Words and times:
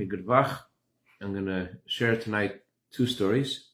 Hey, 0.00 0.06
vach. 0.06 0.60
I'm 1.20 1.34
going 1.34 1.44
to 1.44 1.68
share 1.84 2.16
tonight 2.16 2.62
two 2.90 3.06
stories. 3.06 3.68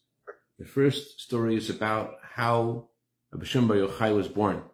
The 0.59 0.65
first 0.65 1.21
story 1.21 1.55
is 1.55 1.71
about 1.71 2.15
how 2.35 2.89
Abishim 3.33 3.69
Bar 3.69 3.77
Yochai 3.77 4.13
was 4.13 4.27
born. 4.27 4.65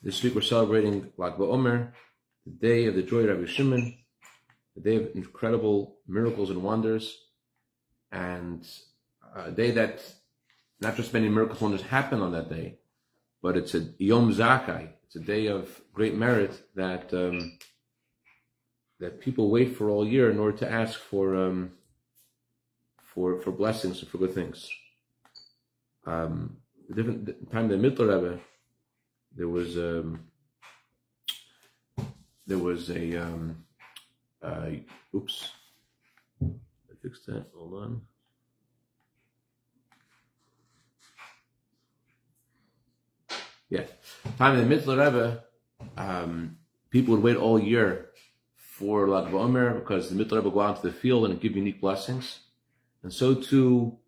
This 0.00 0.22
week 0.22 0.36
we're 0.36 0.42
celebrating 0.42 1.10
Lag 1.16 1.32
BaOmer, 1.38 1.90
the 2.44 2.52
day 2.52 2.86
of 2.86 2.94
the 2.94 3.02
joy 3.02 3.22
of 3.22 3.36
Rabbi 3.36 3.50
Shimon, 3.50 3.98
the 4.76 4.80
day 4.80 4.94
of 4.94 5.10
incredible 5.16 5.96
miracles 6.06 6.50
and 6.50 6.62
wonders, 6.62 7.18
and 8.12 8.64
a 9.34 9.50
day 9.50 9.72
that 9.72 10.04
not 10.80 10.94
just 10.94 11.12
many 11.12 11.28
miracles 11.28 11.60
and 11.62 11.70
wonders 11.70 11.86
happen 11.88 12.20
on 12.20 12.30
that 12.30 12.48
day, 12.48 12.78
but 13.42 13.56
it's 13.56 13.74
a 13.74 13.88
Yom 13.98 14.32
Zakai. 14.32 14.90
It's 15.02 15.16
a 15.16 15.20
day 15.34 15.48
of 15.48 15.80
great 15.92 16.14
merit 16.14 16.62
that 16.76 17.12
um, 17.12 17.58
that 19.00 19.20
people 19.20 19.50
wait 19.50 19.76
for 19.76 19.90
all 19.90 20.06
year 20.06 20.30
in 20.30 20.38
order 20.38 20.56
to 20.58 20.70
ask 20.70 20.98
for 20.98 21.36
um, 21.36 21.72
for 23.02 23.40
for 23.40 23.52
blessings 23.52 24.00
and 24.00 24.08
for 24.08 24.18
good 24.18 24.34
things. 24.34 24.68
Um, 26.06 26.56
the 26.88 26.94
different 26.94 27.26
the 27.26 27.32
time 27.50 27.68
the 27.68 27.76
Mittler 27.76 28.14
Rebbe, 28.14 28.40
there 29.34 29.48
was 29.48 29.76
um, 29.76 30.20
there 32.46 32.58
was 32.58 32.90
a 32.90 33.16
um, 33.16 33.64
uh, 34.42 34.70
oops, 35.14 35.50
I 36.42 36.94
fixed 37.02 37.26
that. 37.26 37.46
Hold 37.54 37.74
on. 37.74 38.00
Yeah, 43.68 43.82
time 44.38 44.56
of 44.56 44.68
the 44.68 44.74
Mittler 44.74 45.04
Rebbe, 45.04 45.44
um, 45.96 46.56
people 46.90 47.14
would 47.14 47.24
wait 47.24 47.36
all 47.36 47.58
year 47.58 48.05
for 48.78 49.08
Lag 49.08 49.32
BaOmer 49.32 49.78
because 49.78 50.10
the 50.10 50.22
Mittler 50.22 50.42
will 50.42 50.50
go 50.50 50.60
out 50.60 50.82
to 50.82 50.88
the 50.88 50.92
field 50.92 51.24
and 51.24 51.40
give 51.40 51.56
unique 51.56 51.80
blessings, 51.80 52.40
and 53.02 53.12
so 53.12 53.34
too 53.34 53.98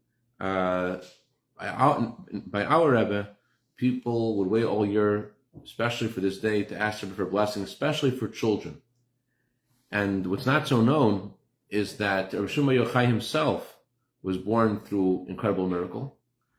uh, 0.41 0.99
by 1.59 1.69
our 1.69 2.17
by 2.47 2.65
our 2.65 2.91
Rebbe, 2.91 3.31
people 3.77 4.37
would 4.37 4.49
wait 4.49 4.65
all 4.65 4.85
year, 4.85 5.33
especially 5.65 6.09
for 6.09 6.21
this 6.21 6.39
day, 6.39 6.65
to 6.65 6.79
ask 6.79 7.03
Rebbe 7.03 7.15
for 7.15 7.25
blessings, 7.25 7.69
especially 7.69 8.11
for 8.11 8.29
children. 8.29 8.83
And 9.91 10.27
what's 10.27 10.47
not 10.47 10.69
so 10.69 10.83
known 10.83 11.33
is 11.71 11.97
that 11.97 12.35
Rosh 12.35 12.59
Yochai 12.59 13.07
himself 13.07 13.77
was 14.23 14.37
born 14.37 14.81
through 14.81 15.27
incredible 15.29 15.67
miracle. 15.67 16.19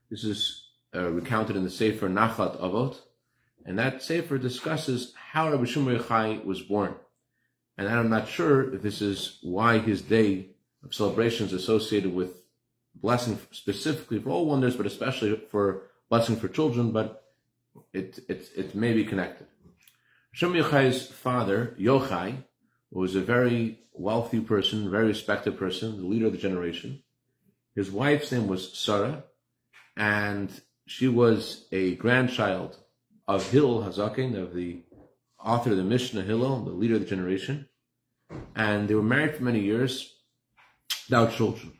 This 0.10 0.24
is 0.24 0.70
uh, 0.96 1.12
recounted 1.12 1.56
in 1.56 1.64
the 1.64 1.70
Sefer 1.70 2.10
Nachlat 2.10 2.60
Avot, 2.60 2.98
and 3.66 3.78
that 3.78 4.02
Sefer 4.02 4.40
discusses 4.40 5.14
how 5.32 5.52
Rabbi 5.52 5.66
Shimon 5.66 6.00
Yochai 6.00 6.44
was 6.44 6.62
born. 6.62 6.96
And 7.80 7.88
I'm 7.88 8.10
not 8.10 8.28
sure 8.28 8.74
if 8.76 8.82
this 8.82 9.02
is 9.02 9.38
why 9.42 9.78
his 9.78 10.02
day 10.02 10.48
of 10.84 10.94
celebration 10.94 11.46
is 11.46 11.54
associated 11.54 12.14
with 12.14 12.42
blessing 12.94 13.40
specifically 13.52 14.20
for 14.20 14.32
all 14.32 14.46
wonders, 14.46 14.76
but 14.76 14.86
especially 14.86 15.42
for 15.50 15.84
blessing 16.10 16.36
for 16.36 16.50
children, 16.50 16.92
but 16.92 17.24
it, 17.94 18.20
it, 18.28 18.50
it 18.54 18.76
may 18.76 18.92
be 18.92 19.06
connected. 19.06 19.48
Shimon 20.34 20.62
Yochai's 20.62 21.08
father, 21.08 21.74
Yochai, 21.80 22.44
was 22.92 23.16
a 23.16 23.22
very 23.22 23.80
wealthy 23.94 24.42
person, 24.42 24.92
very 24.92 25.08
respected 25.08 25.58
person, 25.58 26.02
the 26.02 26.06
leader 26.06 26.26
of 26.26 26.34
the 26.34 26.38
generation. 26.38 27.02
His 27.76 27.90
wife's 27.90 28.30
name 28.34 28.48
was 28.48 28.78
Sarah, 28.78 29.24
and 29.96 30.52
she 30.86 31.08
was 31.08 31.66
a 31.72 31.96
grandchild 31.96 32.76
of 33.26 33.50
Hillel 33.50 33.84
Hazakin, 33.84 34.38
of 34.38 34.54
the 34.54 34.82
author 35.44 35.72
of 35.72 35.78
the 35.78 35.84
Mishnah 35.84 36.24
Hillel, 36.24 36.64
the 36.64 36.72
leader 36.72 36.96
of 36.96 37.02
the 37.02 37.06
generation. 37.06 37.68
And 38.56 38.88
they 38.88 38.96
were 38.96 39.02
married 39.02 39.36
for 39.36 39.44
many 39.44 39.60
years 39.60 40.14
without 41.08 41.34
children. 41.34 41.74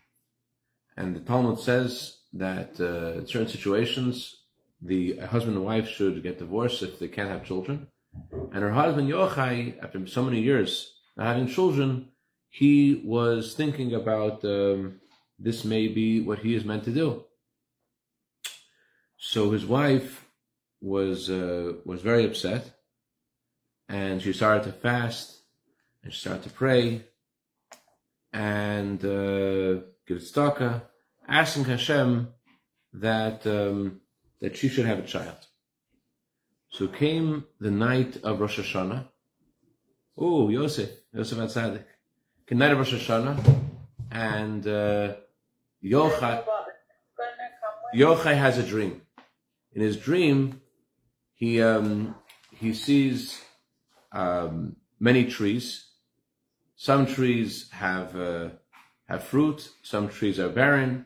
And 0.98 1.16
the 1.16 1.20
Talmud 1.20 1.60
says 1.60 2.18
that 2.34 2.80
uh, 2.80 3.20
in 3.20 3.28
certain 3.28 3.48
situations, 3.48 4.36
the 4.82 5.18
husband 5.18 5.58
and 5.58 5.66
wife 5.66 5.88
should 5.88 6.24
get 6.24 6.40
divorced 6.40 6.84
if 6.84 7.00
they 7.00 7.08
can't 7.08 7.30
have 7.30 7.46
children. 7.46 7.88
And 8.32 8.64
her 8.64 8.72
husband 8.72 9.10
Yochai, 9.10 9.82
after 9.84 10.06
so 10.08 10.24
many 10.24 10.42
years 10.42 10.94
not 11.16 11.28
having 11.28 11.48
children, 11.48 12.10
he 12.50 13.02
was 13.06 13.54
thinking 13.54 13.94
about 13.94 14.44
um, 14.46 15.00
this 15.38 15.64
may 15.64 15.88
be 15.88 16.22
what 16.22 16.40
he 16.40 16.56
is 16.56 16.66
meant 16.66 16.84
to 16.86 16.92
do. 16.92 17.24
So 19.18 19.52
his 19.52 19.66
wife 19.66 20.26
was 20.82 21.30
uh, 21.30 21.74
was 21.86 22.02
very 22.02 22.26
upset, 22.26 22.79
and 23.90 24.22
she 24.22 24.32
started 24.32 24.64
to 24.64 24.72
fast, 24.72 25.42
and 26.04 26.14
she 26.14 26.20
started 26.20 26.44
to 26.44 26.50
pray, 26.50 27.04
and 28.32 29.04
uh, 29.04 29.82
give 30.08 30.20
tzedakah, 30.20 30.84
asking 31.28 31.66
Hashem 31.66 32.30
that 32.94 33.46
um, 33.46 34.00
that 34.40 34.56
she 34.56 34.70
should 34.70 34.86
have 34.86 35.00
a 35.00 35.08
child. 35.08 35.36
So 36.70 36.88
came 36.88 37.46
the 37.60 37.72
night 37.72 38.18
of 38.24 38.40
Rosh 38.40 38.60
Hashanah. 38.60 39.08
Oh, 40.18 40.50
Yosef, 40.50 40.92
Yosef 41.14 41.38
Atzadik. 41.40 41.86
The 42.48 42.56
night 42.56 42.72
of 42.72 42.78
Rosh 42.78 42.94
Hashanah, 42.94 43.38
and 44.12 44.66
uh, 44.68 45.16
Yochai, 45.84 46.44
Yochai 47.96 48.36
has 48.38 48.58
a 48.58 48.64
dream 48.64 49.02
in 49.74 49.82
his 49.82 49.98
dream, 49.98 50.62
he 51.36 51.62
um, 51.62 52.16
he 52.52 52.74
sees 52.74 53.42
um, 54.12 54.76
many 55.00 55.26
trees. 55.26 55.86
Some 56.76 57.06
trees 57.06 57.70
have 57.72 58.16
uh, 58.16 58.50
have 59.08 59.24
fruit. 59.24 59.70
Some 59.84 60.10
trees 60.10 60.40
are 60.40 60.50
barren, 60.50 61.06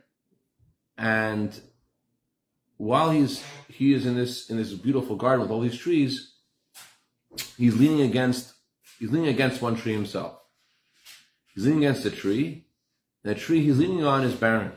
and 0.98 1.60
while 2.78 3.12
he's 3.12 3.44
he 3.70 3.94
is 3.94 4.06
in 4.06 4.16
this 4.16 4.50
in 4.50 4.58
this 4.58 4.74
beautiful 4.74 5.16
garden 5.16 5.42
with 5.42 5.52
all 5.52 5.62
these 5.62 5.78
trees, 5.78 6.34
he's 7.58 7.76
leaning 7.76 8.02
against 8.02 8.54
he's 9.00 9.12
leaning 9.12 9.30
against 9.30 9.62
one 9.62 9.76
tree 9.76 9.94
himself. 9.94 10.38
He's 11.54 11.66
leaning 11.66 11.86
against 11.86 12.06
a 12.06 12.12
tree. 12.12 12.66
And 13.24 13.36
the 13.36 13.40
tree 13.40 13.64
he's 13.64 13.80
leaning 13.80 14.04
on 14.04 14.24
is 14.24 14.34
barren, 14.34 14.74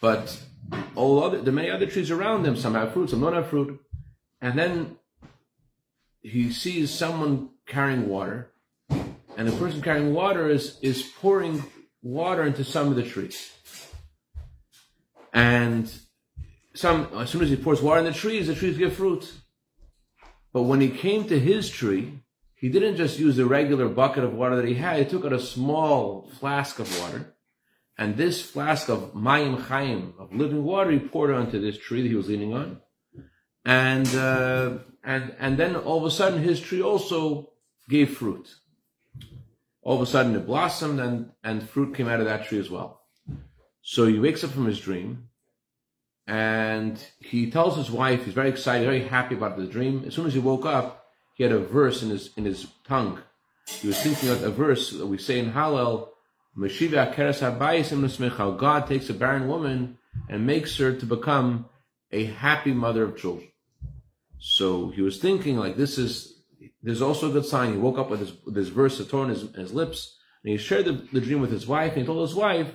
but 0.00 0.38
all 0.94 1.24
other 1.24 1.40
the 1.40 1.52
many 1.52 1.70
other 1.70 1.86
trees 1.86 2.10
around 2.10 2.44
him. 2.46 2.56
Some 2.56 2.74
have 2.74 2.92
fruit, 2.92 3.10
some 3.10 3.20
don't 3.20 3.34
have 3.34 3.48
fruit. 3.48 3.80
And 4.40 4.58
then 4.58 4.97
he 6.22 6.52
sees 6.52 6.90
someone 6.90 7.50
carrying 7.66 8.08
water, 8.08 8.50
and 8.90 9.48
the 9.48 9.56
person 9.56 9.82
carrying 9.82 10.14
water 10.14 10.48
is 10.48 10.78
is 10.80 11.02
pouring 11.02 11.64
water 12.02 12.44
into 12.44 12.64
some 12.64 12.88
of 12.88 12.96
the 12.96 13.02
trees. 13.02 13.52
And 15.32 15.92
some 16.74 17.08
as 17.14 17.30
soon 17.30 17.42
as 17.42 17.50
he 17.50 17.56
pours 17.56 17.82
water 17.82 18.00
in 18.00 18.06
the 18.06 18.12
trees, 18.12 18.46
the 18.46 18.54
trees 18.54 18.78
give 18.78 18.94
fruit. 18.94 19.32
But 20.52 20.62
when 20.62 20.80
he 20.80 20.88
came 20.88 21.24
to 21.28 21.38
his 21.38 21.68
tree, 21.68 22.20
he 22.54 22.68
didn't 22.68 22.96
just 22.96 23.18
use 23.18 23.36
the 23.36 23.46
regular 23.46 23.88
bucket 23.88 24.24
of 24.24 24.32
water 24.32 24.56
that 24.56 24.64
he 24.64 24.74
had. 24.74 24.98
He 24.98 25.04
took 25.04 25.24
out 25.24 25.32
a 25.32 25.40
small 25.40 26.30
flask 26.40 26.78
of 26.78 27.00
water 27.00 27.34
and 27.98 28.16
this 28.16 28.40
flask 28.40 28.88
of 28.88 29.12
Mayim 29.12 29.60
Chaim, 29.60 30.14
of 30.20 30.32
living 30.32 30.62
water, 30.62 30.92
he 30.92 31.00
poured 31.00 31.32
onto 31.32 31.60
this 31.60 31.76
tree 31.76 32.02
that 32.02 32.08
he 32.08 32.14
was 32.14 32.28
leaning 32.28 32.54
on. 32.54 32.80
And, 33.64 34.06
uh, 34.14 34.78
and, 35.08 35.34
and 35.38 35.56
then 35.56 35.74
all 35.74 35.96
of 35.96 36.04
a 36.04 36.10
sudden 36.10 36.42
his 36.42 36.60
tree 36.60 36.82
also 36.82 37.48
gave 37.88 38.18
fruit. 38.18 38.54
All 39.80 39.96
of 39.96 40.02
a 40.02 40.06
sudden 40.06 40.34
it 40.36 40.46
blossomed 40.46 41.00
and, 41.00 41.30
and 41.42 41.66
fruit 41.66 41.94
came 41.96 42.08
out 42.08 42.20
of 42.20 42.26
that 42.26 42.44
tree 42.44 42.58
as 42.58 42.68
well. 42.68 43.00
So 43.80 44.04
he 44.04 44.18
wakes 44.18 44.44
up 44.44 44.50
from 44.50 44.66
his 44.66 44.78
dream 44.78 45.30
and 46.26 47.02
he 47.20 47.50
tells 47.50 47.78
his 47.78 47.90
wife, 47.90 48.26
he's 48.26 48.34
very 48.34 48.50
excited, 48.50 48.84
very 48.84 49.08
happy 49.08 49.34
about 49.34 49.56
the 49.56 49.64
dream. 49.64 50.04
As 50.06 50.12
soon 50.12 50.26
as 50.26 50.34
he 50.34 50.40
woke 50.40 50.66
up, 50.66 51.06
he 51.36 51.42
had 51.42 51.52
a 51.52 51.58
verse 51.58 52.02
in 52.02 52.10
his, 52.10 52.28
in 52.36 52.44
his 52.44 52.66
tongue. 52.86 53.18
He 53.66 53.86
was 53.86 53.98
thinking 54.02 54.28
of 54.28 54.42
a 54.42 54.50
verse 54.50 54.90
that 54.90 55.06
we 55.06 55.16
say 55.16 55.38
in 55.38 55.52
Hallel, 55.52 56.10
how 58.36 58.50
God 58.50 58.86
takes 58.86 59.08
a 59.08 59.14
barren 59.14 59.48
woman 59.48 59.98
and 60.28 60.46
makes 60.46 60.76
her 60.76 60.92
to 60.92 61.06
become 61.06 61.64
a 62.12 62.24
happy 62.24 62.74
mother 62.74 63.04
of 63.04 63.16
children. 63.16 63.47
So 64.38 64.90
he 64.90 65.02
was 65.02 65.18
thinking 65.18 65.56
like 65.56 65.76
this 65.76 65.98
is 65.98 66.42
there's 66.82 67.02
also 67.02 67.28
a 67.28 67.32
good 67.32 67.44
sign. 67.44 67.72
He 67.72 67.78
woke 67.78 67.98
up 67.98 68.10
with, 68.10 68.20
his, 68.20 68.32
with 68.44 68.54
this 68.54 68.68
verse 68.68 69.00
of 69.00 69.12
in 69.12 69.28
his, 69.28 69.42
his, 69.54 69.72
lips, 69.72 70.16
and 70.42 70.52
he 70.52 70.58
shared 70.58 70.84
the, 70.84 70.92
the 71.12 71.20
dream 71.20 71.40
with 71.40 71.50
his 71.50 71.66
wife, 71.66 71.92
and 71.92 72.02
he 72.02 72.06
told 72.06 72.28
his 72.28 72.36
wife 72.36 72.72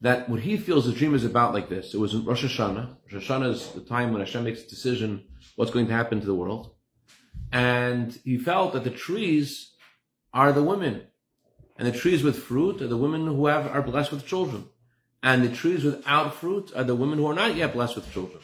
that 0.00 0.28
what 0.28 0.40
he 0.40 0.56
feels 0.56 0.86
the 0.86 0.92
dream 0.92 1.14
is 1.14 1.24
about 1.24 1.54
like 1.54 1.68
this. 1.68 1.94
It 1.94 1.98
was 1.98 2.14
in 2.14 2.24
Rosh 2.24 2.44
Hashanah. 2.44 2.96
Rosh 3.12 3.28
Hashanah 3.28 3.52
is 3.52 3.72
the 3.72 3.80
time 3.80 4.12
when 4.12 4.20
Hashem 4.20 4.44
makes 4.44 4.62
a 4.62 4.68
decision 4.68 5.24
what's 5.56 5.70
going 5.70 5.86
to 5.86 5.92
happen 5.92 6.20
to 6.20 6.26
the 6.26 6.34
world. 6.34 6.74
And 7.52 8.18
he 8.24 8.38
felt 8.38 8.72
that 8.74 8.84
the 8.84 8.90
trees 8.90 9.72
are 10.32 10.52
the 10.52 10.62
women 10.62 11.02
and 11.78 11.86
the 11.86 11.98
trees 11.98 12.22
with 12.22 12.38
fruit 12.38 12.80
are 12.80 12.88
the 12.88 12.96
women 12.96 13.26
who 13.26 13.46
have 13.46 13.66
are 13.66 13.82
blessed 13.82 14.12
with 14.12 14.26
children. 14.26 14.68
And 15.22 15.42
the 15.42 15.54
trees 15.54 15.84
without 15.84 16.34
fruit 16.34 16.72
are 16.74 16.84
the 16.84 16.94
women 16.94 17.18
who 17.18 17.26
are 17.26 17.34
not 17.34 17.56
yet 17.56 17.72
blessed 17.72 17.96
with 17.96 18.12
children. 18.12 18.40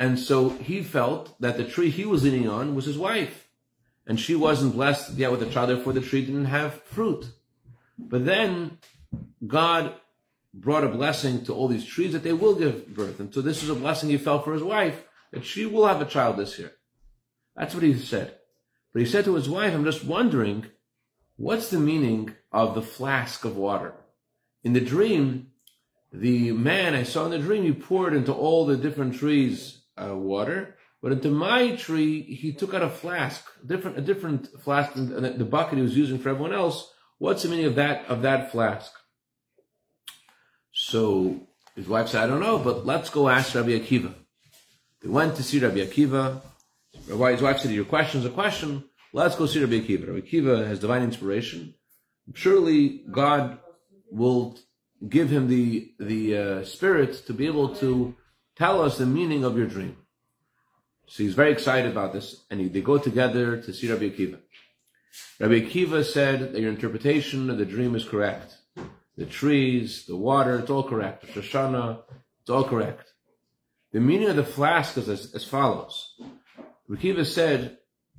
And 0.00 0.18
so 0.18 0.48
he 0.48 0.82
felt 0.82 1.38
that 1.42 1.58
the 1.58 1.64
tree 1.64 1.90
he 1.90 2.06
was 2.06 2.24
leaning 2.24 2.48
on 2.48 2.74
was 2.74 2.86
his 2.86 2.96
wife. 2.96 3.48
And 4.06 4.18
she 4.18 4.34
wasn't 4.34 4.72
blessed 4.72 5.12
yet 5.12 5.30
with 5.30 5.42
a 5.42 5.50
child, 5.50 5.68
therefore 5.68 5.92
the 5.92 6.00
tree 6.00 6.24
didn't 6.24 6.46
have 6.46 6.82
fruit. 6.84 7.26
But 7.98 8.24
then 8.24 8.78
God 9.46 9.92
brought 10.54 10.84
a 10.84 10.88
blessing 10.88 11.44
to 11.44 11.54
all 11.54 11.68
these 11.68 11.84
trees 11.84 12.14
that 12.14 12.22
they 12.22 12.32
will 12.32 12.54
give 12.54 12.94
birth. 12.94 13.20
And 13.20 13.32
so 13.32 13.42
this 13.42 13.62
is 13.62 13.68
a 13.68 13.74
blessing 13.74 14.08
he 14.08 14.16
felt 14.16 14.42
for 14.42 14.54
his 14.54 14.62
wife, 14.62 15.04
that 15.32 15.44
she 15.44 15.66
will 15.66 15.86
have 15.86 16.00
a 16.00 16.06
child 16.06 16.38
this 16.38 16.58
year. 16.58 16.72
That's 17.54 17.74
what 17.74 17.82
he 17.82 17.94
said. 17.94 18.34
But 18.94 19.00
he 19.00 19.06
said 19.06 19.26
to 19.26 19.34
his 19.34 19.50
wife, 19.50 19.74
I'm 19.74 19.84
just 19.84 20.02
wondering, 20.02 20.64
what's 21.36 21.68
the 21.68 21.78
meaning 21.78 22.34
of 22.50 22.74
the 22.74 22.82
flask 22.82 23.44
of 23.44 23.54
water? 23.54 23.92
In 24.64 24.72
the 24.72 24.80
dream, 24.80 25.48
the 26.10 26.52
man 26.52 26.94
I 26.94 27.02
saw 27.02 27.26
in 27.26 27.32
the 27.32 27.38
dream, 27.38 27.64
he 27.64 27.72
poured 27.72 28.14
into 28.14 28.32
all 28.32 28.64
the 28.64 28.78
different 28.78 29.14
trees 29.14 29.79
uh, 29.96 30.16
water, 30.16 30.76
but 31.02 31.12
into 31.12 31.30
my 31.30 31.76
tree, 31.76 32.22
he 32.22 32.52
took 32.52 32.74
out 32.74 32.82
a 32.82 32.90
flask, 32.90 33.44
different, 33.64 33.98
a 33.98 34.02
different 34.02 34.48
flask, 34.62 34.92
than 34.94 35.38
the 35.38 35.44
bucket 35.44 35.78
he 35.78 35.82
was 35.82 35.96
using 35.96 36.18
for 36.18 36.28
everyone 36.28 36.52
else. 36.52 36.92
What's 37.18 37.42
the 37.42 37.48
meaning 37.48 37.66
of 37.66 37.76
that, 37.76 38.06
of 38.06 38.22
that 38.22 38.52
flask? 38.52 38.92
So 40.72 41.48
his 41.74 41.88
wife 41.88 42.08
said, 42.08 42.22
I 42.22 42.26
don't 42.26 42.40
know, 42.40 42.58
but 42.58 42.86
let's 42.86 43.10
go 43.10 43.28
ask 43.28 43.54
Rabbi 43.54 43.70
Akiva. 43.70 44.14
They 45.02 45.08
went 45.08 45.36
to 45.36 45.42
see 45.42 45.58
Rabbi 45.58 45.78
Akiva. 45.78 46.42
His 46.92 47.42
wife 47.42 47.60
said, 47.60 47.70
Your 47.70 47.84
question 47.84 48.20
is 48.20 48.26
a 48.26 48.30
question. 48.30 48.84
Let's 49.12 49.36
go 49.36 49.46
see 49.46 49.60
Rabbi 49.60 49.80
Akiva. 49.80 50.06
Rabbi 50.08 50.26
Akiva 50.26 50.66
has 50.66 50.78
divine 50.78 51.02
inspiration. 51.02 51.74
Surely 52.34 53.04
God 53.10 53.58
will 54.10 54.58
give 55.08 55.30
him 55.30 55.48
the 55.48 55.92
the 55.98 56.36
uh, 56.36 56.64
spirit 56.64 57.26
to 57.26 57.32
be 57.32 57.46
able 57.46 57.74
to 57.76 58.14
tell 58.60 58.82
us 58.82 58.98
the 58.98 59.06
meaning 59.06 59.42
of 59.42 59.56
your 59.56 59.66
dream. 59.66 59.96
So 61.06 61.22
he's 61.22 61.34
very 61.34 61.50
excited 61.50 61.90
about 61.90 62.12
this, 62.12 62.44
and 62.50 62.60
he, 62.60 62.68
they 62.68 62.82
go 62.82 62.98
together 62.98 63.56
to 63.56 63.72
see 63.72 63.90
Rabbi 63.90 64.10
Akiva. 64.10 64.38
Rabbi 65.40 65.60
Akiva 65.62 66.04
said 66.04 66.52
that 66.52 66.60
your 66.60 66.70
interpretation 66.70 67.48
of 67.48 67.56
the 67.56 67.64
dream 67.64 67.94
is 67.94 68.04
correct. 68.04 68.54
The 69.16 69.24
trees, 69.24 70.04
the 70.04 70.14
water, 70.14 70.58
it's 70.58 70.68
all 70.68 70.82
correct. 70.82 71.26
Shoshana, 71.28 72.02
it's 72.42 72.50
all 72.50 72.64
correct. 72.64 73.06
The 73.92 74.00
meaning 74.00 74.28
of 74.28 74.36
the 74.36 74.44
flask 74.44 74.98
is 74.98 75.08
as, 75.08 75.34
as 75.34 75.44
follows. 75.44 76.14
Rabbi 76.86 77.00
Akiva 77.02 77.24
said, 77.24 77.78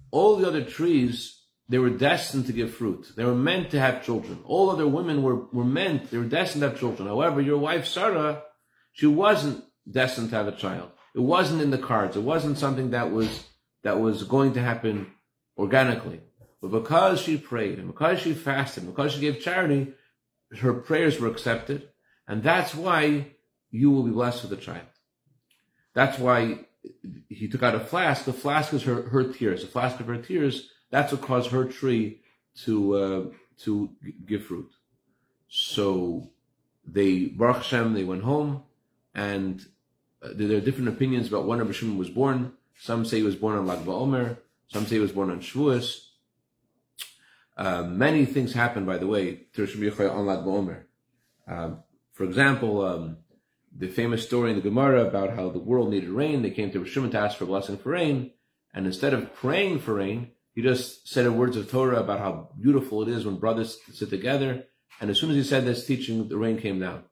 all 0.10 0.38
the 0.38 0.48
other 0.48 0.64
trees 0.64 1.38
they 1.70 1.78
were 1.78 1.92
destined 1.92 2.48
to 2.48 2.52
give 2.54 2.74
fruit. 2.74 3.12
They 3.16 3.24
were 3.24 3.36
meant 3.36 3.70
to 3.72 3.80
have 3.80 4.04
children. 4.04 4.40
All 4.46 4.72
other 4.72 4.88
women 4.88 5.22
were, 5.22 5.46
were 5.54 5.64
meant, 5.64 6.10
they 6.10 6.18
were 6.18 6.26
destined 6.26 6.64
to 6.64 6.70
have 6.70 6.80
children. 6.80 7.08
However, 7.08 7.40
your 7.42 7.60
wife 7.60 7.86
Sarah, 7.86 8.42
she 8.92 9.06
wasn't 9.06 9.64
destined 9.90 10.30
to 10.30 10.36
have 10.36 10.48
a 10.48 10.52
child. 10.52 10.92
It 11.16 11.20
wasn't 11.20 11.62
in 11.62 11.72
the 11.72 11.78
cards. 11.78 12.16
It 12.16 12.24
wasn't 12.24 12.58
something 12.58 12.92
that 12.92 13.12
was, 13.12 13.44
that 13.84 14.00
was 14.00 14.24
going 14.24 14.54
to 14.54 14.62
happen 14.62 15.08
organically. 15.58 16.22
But 16.62 16.72
because 16.72 17.20
she 17.20 17.38
prayed 17.38 17.80
and 17.80 17.88
because 17.88 18.20
she 18.20 18.34
fasted, 18.34 18.86
because 18.86 19.14
she 19.14 19.22
gave 19.22 19.42
charity, 19.42 19.94
her 20.60 20.74
prayers 20.74 21.20
were 21.20 21.28
accepted. 21.28 21.90
And 22.28 22.44
that's 22.44 22.76
why 22.76 23.32
you 23.72 23.90
will 23.92 24.04
be 24.04 24.12
blessed 24.12 24.44
with 24.44 24.54
a 24.54 24.62
child. 24.62 24.88
That's 25.94 26.18
why 26.20 26.66
he 27.28 27.48
took 27.50 27.64
out 27.64 27.76
a 27.76 27.80
flask. 27.80 28.26
The 28.26 28.34
flask 28.34 28.74
is 28.74 28.84
her, 28.84 29.02
her 29.10 29.24
tears. 29.24 29.62
The 29.62 29.68
flask 29.68 30.00
of 30.00 30.08
her 30.08 30.18
tears 30.18 30.70
that's 30.92 31.12
what 31.12 31.22
caused 31.22 31.52
her 31.52 31.66
tree 31.66 32.22
to 32.66 32.96
uh, 32.96 33.26
to 33.60 33.90
give 34.26 34.46
fruit. 34.46 34.70
So 35.48 36.32
they 36.86 37.26
Baruch 37.26 37.58
Hashem, 37.58 37.94
they 37.94 38.04
went 38.04 38.24
home, 38.24 38.64
and 39.16 39.66
uh, 40.22 40.30
there 40.34 40.58
are 40.58 40.62
different 40.62 40.90
opinions 40.90 41.28
about 41.28 41.46
when 41.46 41.60
Rabbi 41.60 41.72
Shimon 41.72 41.98
was 41.98 42.10
born. 42.10 42.54
Some 42.80 43.06
say 43.06 43.18
he 43.18 43.24
was 43.24 43.36
born 43.36 43.58
on 43.58 43.68
Lag 43.68 43.80
BaOmer. 43.80 44.38
Some 44.68 44.86
say 44.86 44.96
he 44.96 45.02
was 45.02 45.12
born 45.12 45.30
on 45.30 45.42
Shavuos. 45.42 46.08
Uh, 47.58 47.84
many 47.84 48.26
things 48.26 48.54
happened, 48.54 48.86
by 48.86 48.98
the 48.98 49.08
way, 49.08 49.42
on 49.58 50.26
Lag 50.26 50.40
BaOmer. 50.40 50.84
Um, 51.48 51.84
for 52.14 52.24
example, 52.24 52.86
um, 52.86 53.18
the 53.76 53.88
famous 53.88 54.26
story 54.26 54.52
in 54.52 54.56
the 54.56 54.62
Gemara 54.62 55.06
about 55.06 55.36
how 55.36 55.50
the 55.50 55.60
world 55.60 55.90
needed 55.90 56.10
rain. 56.10 56.42
They 56.42 56.52
came 56.52 56.72
to 56.72 56.86
Shimon 56.86 57.12
to 57.12 57.20
ask 57.20 57.38
for 57.38 57.46
a 57.46 57.48
blessing 57.48 57.78
for 57.78 57.92
rain, 57.92 58.32
and 58.74 58.86
instead 58.86 59.14
of 59.14 59.34
praying 59.36 59.80
for 59.80 59.96
rain, 59.96 60.32
he 60.54 60.62
just 60.62 61.08
said 61.08 61.26
in 61.26 61.38
words 61.38 61.56
of 61.56 61.70
Torah 61.70 62.00
about 62.00 62.20
how 62.20 62.50
beautiful 62.60 63.02
it 63.02 63.10
is 63.10 63.26
when 63.26 63.38
brothers 63.38 63.78
sit 63.94 64.10
together. 64.10 64.66
And 65.00 65.10
as 65.10 65.20
soon 65.20 65.30
as 65.30 65.36
he 65.36 65.44
said 65.44 65.66
this 65.66 65.86
teaching, 65.86 66.28
the 66.28 66.38
rain 66.38 66.60
came 66.60 66.80
down. 66.80 67.04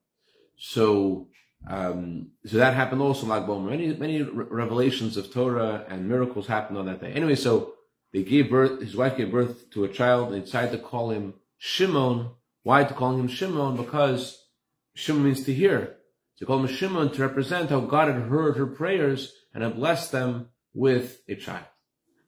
So, 0.58 1.29
um, 1.68 2.32
so 2.46 2.58
that 2.58 2.74
happened 2.74 3.02
also 3.02 3.24
in 3.24 3.30
Lag 3.30 3.44
BaOmer. 3.44 3.70
Many, 3.70 3.94
many 3.94 4.22
revelations 4.22 5.18
of 5.18 5.32
Torah 5.32 5.86
and 5.90 6.08
miracles 6.08 6.48
happened 6.48 6.78
on 6.78 6.86
that 6.86 7.02
day. 7.02 7.12
Anyway, 7.12 7.36
so 7.36 7.74
they 8.14 8.24
gave 8.24 8.50
birth, 8.50 8.82
his 8.82 8.96
wife 8.96 9.18
gave 9.18 9.32
birth 9.32 9.70
to 9.72 9.84
a 9.84 9.90
child 9.90 10.28
and 10.28 10.36
they 10.36 10.46
decided 10.46 10.72
to 10.72 10.80
call 10.80 11.12
him 11.12 11.36
Shimon. 11.58 12.32
Why 12.64 12.84
to 12.84 12.94
call 12.94 13.16
him 13.16 13.28
Shimon? 13.28 13.78
Because 13.78 14.46
Shimon 14.94 15.26
means 15.26 15.44
to 15.46 15.54
hear. 15.54 15.98
To 16.38 16.46
call 16.46 16.60
him 16.60 16.68
Shimon 16.68 17.12
to 17.12 17.22
represent 17.22 17.70
how 17.70 17.82
God 17.82 18.08
had 18.08 18.30
heard 18.30 18.56
her 18.56 18.66
prayers 18.66 19.34
and 19.54 19.64
had 19.64 19.76
blessed 19.76 20.12
them 20.12 20.50
with 20.74 21.22
a 21.28 21.36
child. 21.36 21.66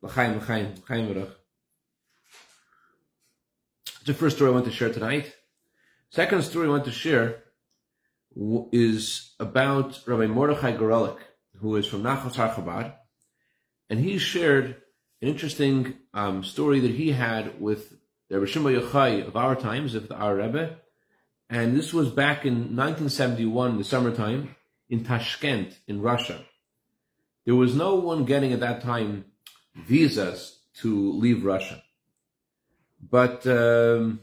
L'chaim, 0.01 0.37
l'chaim, 0.39 0.73
l'chaim. 0.81 1.27
It's 3.85 4.03
the 4.05 4.13
first 4.13 4.35
story 4.35 4.51
I 4.51 4.53
want 4.53 4.65
to 4.65 4.71
share 4.71 4.91
tonight. 4.91 5.33
Second 6.09 6.43
story 6.43 6.67
I 6.67 6.71
want 6.71 6.85
to 6.85 6.91
share 6.91 7.43
is 8.71 9.33
about 9.39 9.99
Rabbi 10.05 10.27
Mordechai 10.27 10.75
Gorelik, 10.75 11.19
who 11.57 11.75
is 11.75 11.85
from 11.85 12.03
Nachal 12.03 12.31
Chabad, 12.31 12.93
and 13.89 13.99
he 13.99 14.17
shared 14.17 14.77
an 15.21 15.27
interesting 15.27 15.95
um, 16.13 16.43
story 16.43 16.79
that 16.79 16.91
he 16.91 17.11
had 17.11 17.59
with 17.59 17.93
the 18.29 18.39
Rabbi 18.39 18.51
Shimon 18.51 18.73
Yochai 18.73 19.27
of 19.27 19.35
our 19.35 19.55
times, 19.55 19.95
of 19.95 20.11
our 20.11 20.35
Rebbe, 20.35 20.77
and 21.49 21.75
this 21.75 21.93
was 21.93 22.09
back 22.09 22.45
in 22.45 22.77
1971, 22.77 23.77
the 23.77 23.83
summertime, 23.83 24.55
in 24.89 25.03
Tashkent, 25.03 25.77
in 25.85 26.01
Russia. 26.01 26.39
There 27.45 27.55
was 27.55 27.75
no 27.75 27.95
one 27.95 28.23
getting 28.23 28.53
at 28.53 28.61
that 28.61 28.81
time 28.81 29.25
visas 29.75 30.59
to 30.75 31.11
leave 31.11 31.43
Russia. 31.43 31.83
But 33.01 33.45
um, 33.47 34.21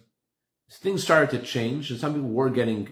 things 0.71 1.03
started 1.03 1.39
to 1.39 1.45
change, 1.45 1.91
and 1.91 2.01
some 2.01 2.15
people 2.15 2.31
were 2.31 2.49
getting 2.49 2.89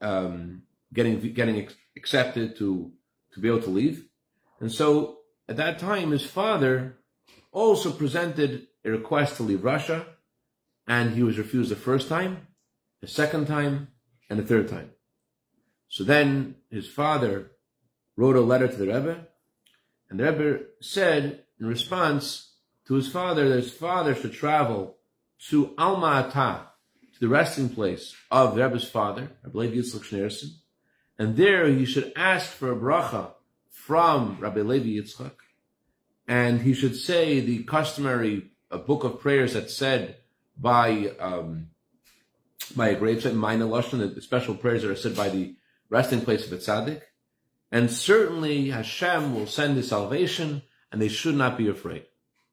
um, 0.00 0.62
getting 0.92 1.20
getting 1.34 1.68
accepted 1.96 2.56
to 2.56 2.92
to 3.32 3.40
be 3.40 3.48
able 3.48 3.62
to 3.62 3.70
leave. 3.70 4.06
And 4.60 4.70
so 4.70 5.18
at 5.48 5.56
that 5.56 5.78
time, 5.78 6.10
his 6.10 6.24
father 6.26 6.98
also 7.52 7.92
presented 7.92 8.66
a 8.84 8.90
request 8.90 9.36
to 9.36 9.42
leave 9.42 9.64
Russia, 9.64 10.06
and 10.86 11.14
he 11.14 11.22
was 11.22 11.38
refused 11.38 11.70
the 11.70 11.76
first 11.76 12.08
time, 12.08 12.48
the 13.00 13.08
second 13.08 13.46
time, 13.46 13.88
and 14.28 14.38
the 14.38 14.44
third 14.44 14.68
time. 14.68 14.90
So 15.88 16.04
then 16.04 16.56
his 16.70 16.88
father 16.88 17.52
wrote 18.16 18.36
a 18.36 18.40
letter 18.40 18.68
to 18.68 18.76
the 18.76 18.86
Rebbe, 18.86 19.26
and 20.08 20.18
the 20.18 20.24
Rebbe 20.24 20.60
said 20.80 21.44
in 21.60 21.66
response 21.66 22.54
to 22.86 22.94
his 22.94 23.08
father 23.08 23.48
that 23.48 23.56
his 23.56 23.72
father 23.72 24.14
should 24.14 24.32
travel 24.32 24.96
to 25.50 25.74
Alma 25.78 26.30
to 27.14 27.20
the 27.20 27.28
resting 27.28 27.68
place 27.68 28.14
of 28.30 28.56
Rebbe's 28.56 28.88
father, 28.88 29.30
Rabbi 29.42 29.58
Levi 29.58 29.76
Yitzchak 29.76 30.02
Schneerson, 30.02 30.50
and 31.18 31.36
there 31.36 31.66
he 31.68 31.84
should 31.84 32.12
ask 32.16 32.50
for 32.50 32.72
a 32.72 32.76
bracha 32.76 33.30
from 33.70 34.38
Rabbi 34.40 34.60
Levi 34.60 35.00
Yitzchak, 35.00 35.32
and 36.26 36.62
he 36.62 36.74
should 36.74 36.96
say 36.96 37.40
the 37.40 37.62
customary 37.64 38.50
book 38.86 39.04
of 39.04 39.20
prayers 39.20 39.54
that's 39.54 39.74
said 39.74 40.16
by 40.56 41.12
um, 41.20 41.68
by 42.76 42.88
a 42.88 42.96
gravesite, 42.96 43.34
Maaneh 43.34 43.68
Lashon, 43.68 44.14
the 44.14 44.20
special 44.20 44.54
prayers 44.54 44.82
that 44.82 44.90
are 44.90 44.96
said 44.96 45.16
by 45.16 45.28
the 45.28 45.54
resting 45.90 46.22
place 46.22 46.46
of 46.46 46.52
a 46.52 46.56
tzaddik, 46.56 47.02
and 47.70 47.90
certainly 47.90 48.70
Hashem 48.70 49.34
will 49.34 49.46
send 49.46 49.76
his 49.76 49.88
salvation 49.88 50.62
and 50.90 51.02
they 51.02 51.08
should 51.08 51.34
not 51.34 51.58
be 51.58 51.68
afraid. 51.68 52.06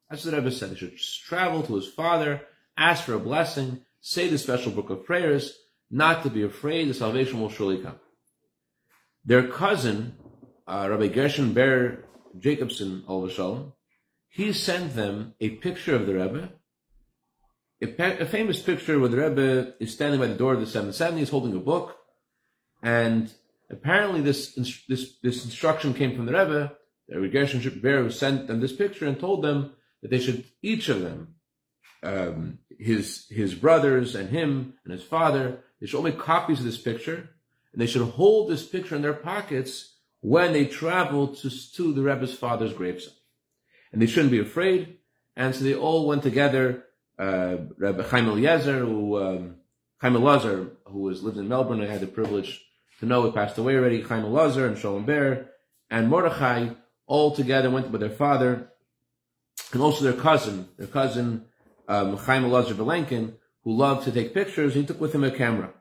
That's 0.10 0.25
what 0.25 0.32
the 0.32 0.38
Rebbe 0.38 0.51
said. 0.51 0.72
They 0.72 0.75
should 0.75 0.98
travel 0.98 1.63
to 1.63 1.75
his 1.75 1.88
father, 1.88 2.41
ask 2.75 3.03
for 3.03 3.13
a 3.13 3.20
blessing, 3.20 3.86
say 4.01 4.27
the 4.27 4.38
special 4.38 4.72
book 4.72 4.89
of 4.89 5.05
prayers, 5.05 5.58
not 5.89 6.24
to 6.24 6.29
be 6.29 6.43
afraid. 6.43 6.89
The 6.89 6.93
salvation 6.93 7.39
will 7.39 7.50
surely 7.50 7.81
come. 7.81 8.00
Their 9.24 9.48
cousin, 9.48 10.15
uh, 10.67 10.88
Rabbi 10.89 11.08
Gershon 11.08 11.53
Ber 11.53 12.03
Jacobson, 12.38 13.03
Shalom, 13.08 13.74
he 14.27 14.51
sent 14.53 14.96
them 14.96 15.36
a 15.39 15.50
picture 15.50 15.96
of 15.96 16.05
the 16.05 16.15
Rebbe, 16.15 16.51
a, 17.81 17.88
pe- 17.88 18.20
a, 18.20 18.25
famous 18.25 18.62
picture 18.62 19.00
where 19.00 19.10
the 19.10 19.17
Rebbe 19.17 19.74
is 19.79 19.93
standing 19.93 20.20
by 20.20 20.27
the 20.27 20.36
door 20.36 20.53
of 20.53 20.60
the 20.60 20.65
770, 20.65 21.20
he's 21.20 21.29
holding 21.29 21.55
a 21.55 21.60
book, 21.60 21.98
and 22.81 23.31
apparently 23.70 24.22
this, 24.22 24.53
this, 24.88 25.17
this 25.22 25.46
instruction 25.46 25.93
came 25.93 26.15
from 26.15 26.25
the 26.25 26.34
Rebbe 26.34 26.72
the 27.12 27.20
relationship 27.20 27.81
bearer 27.81 28.10
sent 28.10 28.48
them 28.48 28.62
this 28.62 28.72
picture 28.74 29.05
and 29.05 29.20
told 29.20 29.43
them 29.43 29.74
that 30.01 30.10
they 30.10 30.20
should, 30.20 30.46
each 30.62 30.88
of 30.88 31.01
them, 31.01 31.36
um, 32.03 32.60
his 32.79 33.27
his 33.29 33.53
brothers 33.53 34.15
and 34.15 34.29
him 34.29 34.74
and 34.84 34.93
his 34.93 35.03
father, 35.03 35.60
they 35.79 35.88
should 35.88 35.98
all 35.98 36.03
make 36.03 36.20
copies 36.20 36.60
of 36.60 36.65
this 36.65 36.77
picture, 36.77 37.29
and 37.72 37.81
they 37.81 37.88
should 37.88 38.01
hold 38.01 38.50
this 38.50 38.65
picture 38.65 38.96
in 38.96 39.01
their 39.01 39.13
pockets 39.13 39.96
when 40.22 40.53
they 40.53 40.65
travel 40.65 41.29
to, 41.36 41.50
to 41.74 41.93
the 41.93 42.01
Rebbe's 42.01 42.34
father's 42.34 42.74
gravesite. 42.74 43.17
And 43.91 44.01
they 44.01 44.05
shouldn't 44.05 44.31
be 44.31 44.39
afraid. 44.39 44.98
And 45.36 45.55
so 45.55 45.63
they 45.63 45.75
all 45.75 46.08
went 46.08 46.24
together. 46.24 46.86
Uh, 47.17 47.58
Rabbi 47.77 48.03
Chaim 48.03 48.29
Eliezer, 48.29 48.79
who 48.79 49.22
um, 49.22 49.55
Chaim 50.00 50.13
Elazar, 50.13 50.72
who 50.86 51.00
was 51.00 51.24
lived 51.24 51.38
in 51.38 51.48
Melbourne, 51.48 51.81
I 51.81 51.88
had 51.88 52.01
the 52.01 52.08
privilege 52.08 52.63
to 53.00 53.05
know 53.05 53.25
he 53.25 53.31
passed 53.31 53.58
away 53.58 53.75
already. 53.75 54.01
Chaim 54.01 54.24
Elazar 54.24 54.67
and 54.67 54.77
Shalom 54.77 55.05
Ber 55.05 55.48
and 55.89 56.10
Mordechai 56.10 56.70
all 57.05 57.36
together 57.36 57.70
went 57.70 57.91
with 57.91 58.01
their 58.01 58.10
father 58.10 58.72
and 59.74 59.81
also 59.81 60.03
their 60.03 60.13
cousin, 60.13 60.70
their 60.77 60.88
cousin 60.88 61.46
um, 61.88 62.18
Chaim 62.18 62.44
Elazar 62.44 62.74
Belenkin, 62.74 63.34
who 63.64 63.74
loved 63.74 64.06
to 64.06 64.12
take 64.12 64.34
pictures. 64.34 64.74
He 64.74 64.86
took 64.86 65.00
with 65.00 65.14
him 65.14 65.24
a 65.24 65.32
camera. 65.32 65.74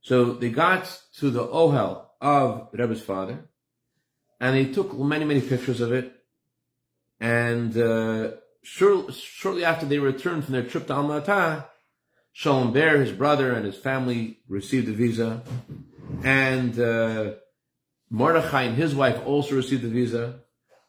So 0.00 0.32
they 0.32 0.50
got 0.50 1.00
to 1.18 1.30
the 1.30 1.46
Ohel 1.46 2.06
of 2.20 2.68
Rebbe's 2.72 3.02
father, 3.02 3.48
and 4.40 4.56
they 4.56 4.72
took 4.72 4.96
many, 4.96 5.24
many 5.24 5.40
pictures 5.40 5.80
of 5.80 5.92
it. 5.92 6.12
And 7.20 7.76
uh, 7.76 8.32
shortly, 8.62 9.12
shortly 9.12 9.64
after 9.64 9.86
they 9.86 9.98
returned 9.98 10.44
from 10.44 10.52
their 10.52 10.62
trip 10.62 10.86
to 10.86 10.94
Alma 10.94 11.66
Shalom 12.32 12.72
Ber, 12.72 12.98
his 12.98 13.10
brother, 13.10 13.52
and 13.52 13.66
his 13.66 13.76
family 13.76 14.38
received 14.48 14.88
a 14.88 14.92
visa, 14.92 15.42
and 16.22 16.78
uh, 16.78 17.32
Mordechai 18.10 18.62
and 18.62 18.76
his 18.76 18.94
wife 18.94 19.20
also 19.26 19.56
received 19.56 19.84
a 19.84 19.88
visa. 19.88 20.40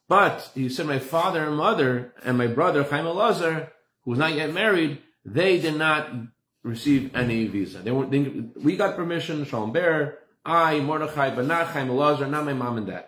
But 0.08 0.52
he 0.54 0.70
said, 0.70 0.86
my 0.86 1.00
father 1.00 1.46
and 1.46 1.58
mother 1.58 2.14
and 2.24 2.38
my 2.38 2.48
brother 2.48 2.84
Chaim 2.84 3.06
Elazar, 3.06 3.70
who 4.04 4.12
was 4.12 4.20
not 4.20 4.34
yet 4.34 4.54
married, 4.54 5.00
they 5.26 5.60
did 5.60 5.78
not 5.78 6.10
receive 6.64 7.16
any 7.16 7.48
visa. 7.48 7.80
They 7.80 7.92
weren't. 7.92 8.12
They, 8.12 8.20
we 8.62 8.76
got 8.76 8.96
permission. 8.96 9.46
Shalom 9.46 9.72
Ber, 9.72 10.20
I, 10.46 10.80
Mordechai, 10.80 11.36
but 11.36 11.46
not 11.46 11.68
Chaim 11.68 11.90
Elazar, 11.90 12.30
not 12.30 12.46
my 12.46 12.54
mom 12.54 12.78
and 12.78 12.88
dad. 12.88 13.06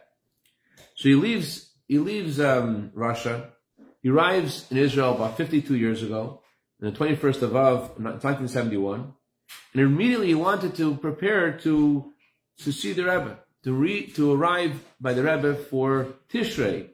So 0.95 1.09
he 1.09 1.15
leaves. 1.15 1.71
He 1.87 1.99
leaves 1.99 2.39
um, 2.39 2.91
Russia. 2.93 3.49
He 4.01 4.09
arrives 4.09 4.65
in 4.71 4.77
Israel 4.77 5.13
about 5.13 5.37
52 5.37 5.75
years 5.75 6.01
ago, 6.01 6.41
on 6.81 6.91
the 6.91 6.97
21st 6.97 7.41
of 7.43 7.55
Av, 7.55 7.79
1971, 7.99 9.13
and 9.73 9.81
immediately 9.81 10.27
he 10.27 10.35
wanted 10.35 10.75
to 10.75 10.95
prepare 10.95 11.57
to 11.59 12.11
to 12.59 12.71
see 12.71 12.93
the 12.93 13.03
Rebbe, 13.03 13.39
to 13.63 13.73
re, 13.73 14.07
to 14.11 14.31
arrive 14.33 14.83
by 14.99 15.13
the 15.13 15.23
Rebbe 15.23 15.55
for 15.55 16.07
Tishrei 16.31 16.89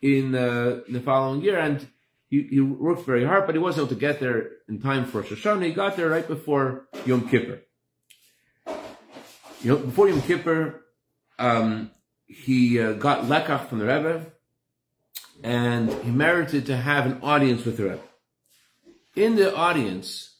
in 0.00 0.34
uh, 0.34 0.80
the 0.88 1.00
following 1.00 1.42
year, 1.42 1.58
and 1.58 1.86
he, 2.32 2.44
he, 2.44 2.60
worked 2.62 3.04
very 3.04 3.26
hard, 3.26 3.44
but 3.44 3.54
he 3.54 3.58
wasn't 3.58 3.84
able 3.84 3.94
to 3.94 4.00
get 4.00 4.18
there 4.18 4.52
in 4.66 4.80
time 4.80 5.04
for 5.04 5.20
Rosh 5.20 5.32
Hashanah. 5.32 5.66
He 5.66 5.74
got 5.74 5.96
there 5.96 6.08
right 6.08 6.26
before 6.26 6.88
Yom 7.04 7.28
Kippur. 7.28 7.60
You 9.60 9.70
know, 9.70 9.76
before 9.76 10.08
Yom 10.08 10.22
Kippur, 10.22 10.82
um, 11.38 11.90
he 12.26 12.80
uh, 12.80 12.94
got 12.94 13.24
lekach 13.24 13.68
from 13.68 13.80
the 13.80 13.84
Rebbe, 13.84 14.24
and 15.44 15.92
he 15.92 16.10
merited 16.10 16.64
to 16.66 16.76
have 16.76 17.04
an 17.04 17.18
audience 17.22 17.66
with 17.66 17.76
the 17.76 17.82
Rebbe. 17.84 18.00
In 19.14 19.36
the 19.36 19.54
audience, 19.54 20.34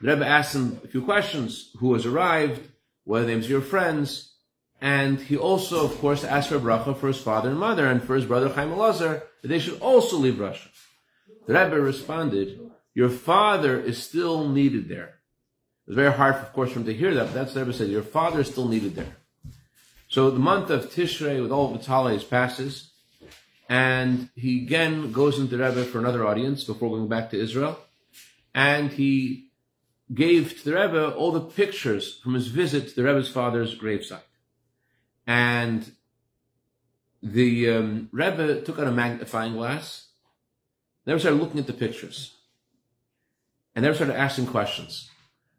the 0.00 0.12
Rebbe 0.12 0.24
asked 0.24 0.54
him 0.54 0.80
a 0.84 0.86
few 0.86 1.02
questions: 1.02 1.72
Who 1.80 1.94
has 1.94 2.06
arrived? 2.06 2.60
What 3.02 3.22
are 3.22 3.24
the 3.24 3.32
names 3.32 3.46
of 3.46 3.50
your 3.50 3.62
friends? 3.62 4.32
And 4.80 5.20
he 5.20 5.36
also, 5.36 5.84
of 5.84 5.98
course, 5.98 6.22
asked 6.22 6.50
for 6.50 6.56
a 6.56 6.60
bracha 6.60 6.96
for 6.96 7.08
his 7.08 7.20
father 7.20 7.50
and 7.50 7.58
mother, 7.58 7.88
and 7.88 8.00
for 8.00 8.14
his 8.14 8.26
brother 8.26 8.48
Chaim 8.48 8.70
Elazar, 8.70 9.22
that 9.42 9.48
they 9.48 9.58
should 9.58 9.80
also 9.80 10.18
leave 10.18 10.38
Russia. 10.38 10.68
The 11.46 11.54
Rebbe 11.54 11.80
responded, 11.80 12.60
"Your 12.94 13.08
father 13.08 13.80
is 13.80 14.02
still 14.02 14.48
needed 14.48 14.88
there." 14.88 15.20
It 15.84 15.88
was 15.88 15.96
very 15.96 16.12
hard, 16.12 16.36
of 16.36 16.52
course, 16.52 16.70
for 16.70 16.78
him 16.78 16.86
to 16.86 16.94
hear 16.94 17.12
that, 17.14 17.26
but 17.26 17.34
that's 17.34 17.48
what 17.48 17.54
the 17.54 17.60
Rebbe 17.60 17.72
said. 17.76 17.88
Your 17.88 18.02
father 18.02 18.40
is 18.40 18.48
still 18.48 18.68
needed 18.68 18.94
there. 18.94 19.16
So 20.08 20.30
the 20.30 20.38
month 20.38 20.70
of 20.70 20.90
Tishrei, 20.90 21.42
with 21.42 21.50
all 21.50 21.70
of 21.70 21.76
its 21.76 21.86
holidays, 21.86 22.22
passes, 22.22 22.92
and 23.68 24.28
he 24.36 24.62
again 24.62 25.10
goes 25.10 25.38
into 25.38 25.56
the 25.56 25.64
Rebbe 25.64 25.84
for 25.84 25.98
another 25.98 26.26
audience 26.26 26.64
before 26.64 26.90
going 26.90 27.08
back 27.08 27.30
to 27.30 27.40
Israel, 27.40 27.78
and 28.54 28.92
he 28.92 29.48
gave 30.12 30.58
to 30.58 30.64
the 30.64 30.74
Rebbe 30.74 31.14
all 31.14 31.32
the 31.32 31.40
pictures 31.40 32.18
from 32.18 32.34
his 32.34 32.48
visit 32.48 32.88
to 32.88 32.94
the 32.94 33.04
Rebbe's 33.04 33.30
father's 33.30 33.74
gravesite. 33.74 34.20
And 35.26 35.90
the 37.22 37.70
um, 37.70 38.08
Rebbe 38.12 38.60
took 38.60 38.78
out 38.78 38.88
a 38.88 38.92
magnifying 38.92 39.54
glass, 39.54 40.08
never 41.06 41.18
started 41.18 41.40
looking 41.40 41.58
at 41.58 41.66
the 41.66 41.72
pictures, 41.72 42.36
and 43.74 43.82
never 43.82 43.94
started 43.94 44.16
asking 44.16 44.46
questions 44.46 45.10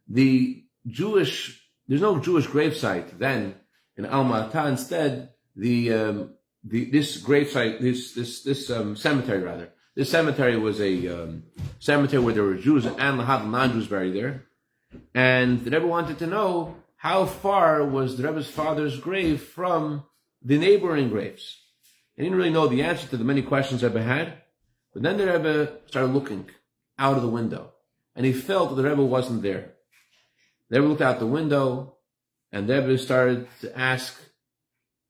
the 0.07 0.63
Jewish, 0.87 1.67
there's 1.87 2.01
no 2.01 2.19
Jewish 2.19 2.47
gravesite 2.47 3.17
then 3.17 3.55
in 3.97 4.05
Alma 4.05 4.49
Ata. 4.49 4.67
Instead, 4.67 5.29
the, 5.55 5.93
um, 5.93 6.33
the, 6.63 6.85
this 6.85 7.21
gravesite, 7.21 7.79
this, 7.79 8.13
this, 8.13 8.43
this, 8.43 8.69
um, 8.69 8.95
cemetery 8.95 9.41
rather, 9.41 9.69
this 9.95 10.09
cemetery 10.09 10.57
was 10.57 10.81
a, 10.81 11.07
um, 11.07 11.43
cemetery 11.79 12.21
where 12.21 12.33
there 12.33 12.43
were 12.43 12.55
Jews 12.55 12.85
and 12.85 12.95
Lahad 12.97 13.49
non-Jews 13.49 13.87
buried 13.87 14.15
there. 14.15 14.45
And 15.13 15.63
the 15.63 15.71
Rebbe 15.71 15.87
wanted 15.87 16.19
to 16.19 16.27
know 16.27 16.75
how 16.97 17.25
far 17.25 17.83
was 17.83 18.17
the 18.17 18.23
Rebbe's 18.23 18.49
father's 18.49 18.99
grave 18.99 19.41
from 19.41 20.03
the 20.41 20.57
neighboring 20.57 21.09
graves. 21.09 21.59
He 22.15 22.23
didn't 22.23 22.37
really 22.37 22.51
know 22.51 22.67
the 22.67 22.83
answer 22.83 23.07
to 23.07 23.17
the 23.17 23.23
many 23.23 23.41
questions 23.41 23.83
Rebbe 23.83 24.01
had. 24.01 24.42
But 24.93 25.03
then 25.03 25.17
the 25.17 25.25
Rebbe 25.25 25.79
started 25.87 26.13
looking 26.13 26.49
out 26.97 27.17
of 27.17 27.23
the 27.23 27.29
window. 27.29 27.71
And 28.15 28.25
he 28.25 28.33
felt 28.33 28.69
that 28.69 28.75
the 28.75 28.87
Rebbe 28.87 29.03
wasn't 29.03 29.41
there. 29.41 29.73
They 30.69 30.79
looked 30.79 31.01
out 31.01 31.19
the 31.19 31.25
window, 31.25 31.97
and 32.51 32.67
the 32.67 32.81
Rebbe 32.81 32.97
started 32.97 33.47
to 33.61 33.77
ask 33.77 34.19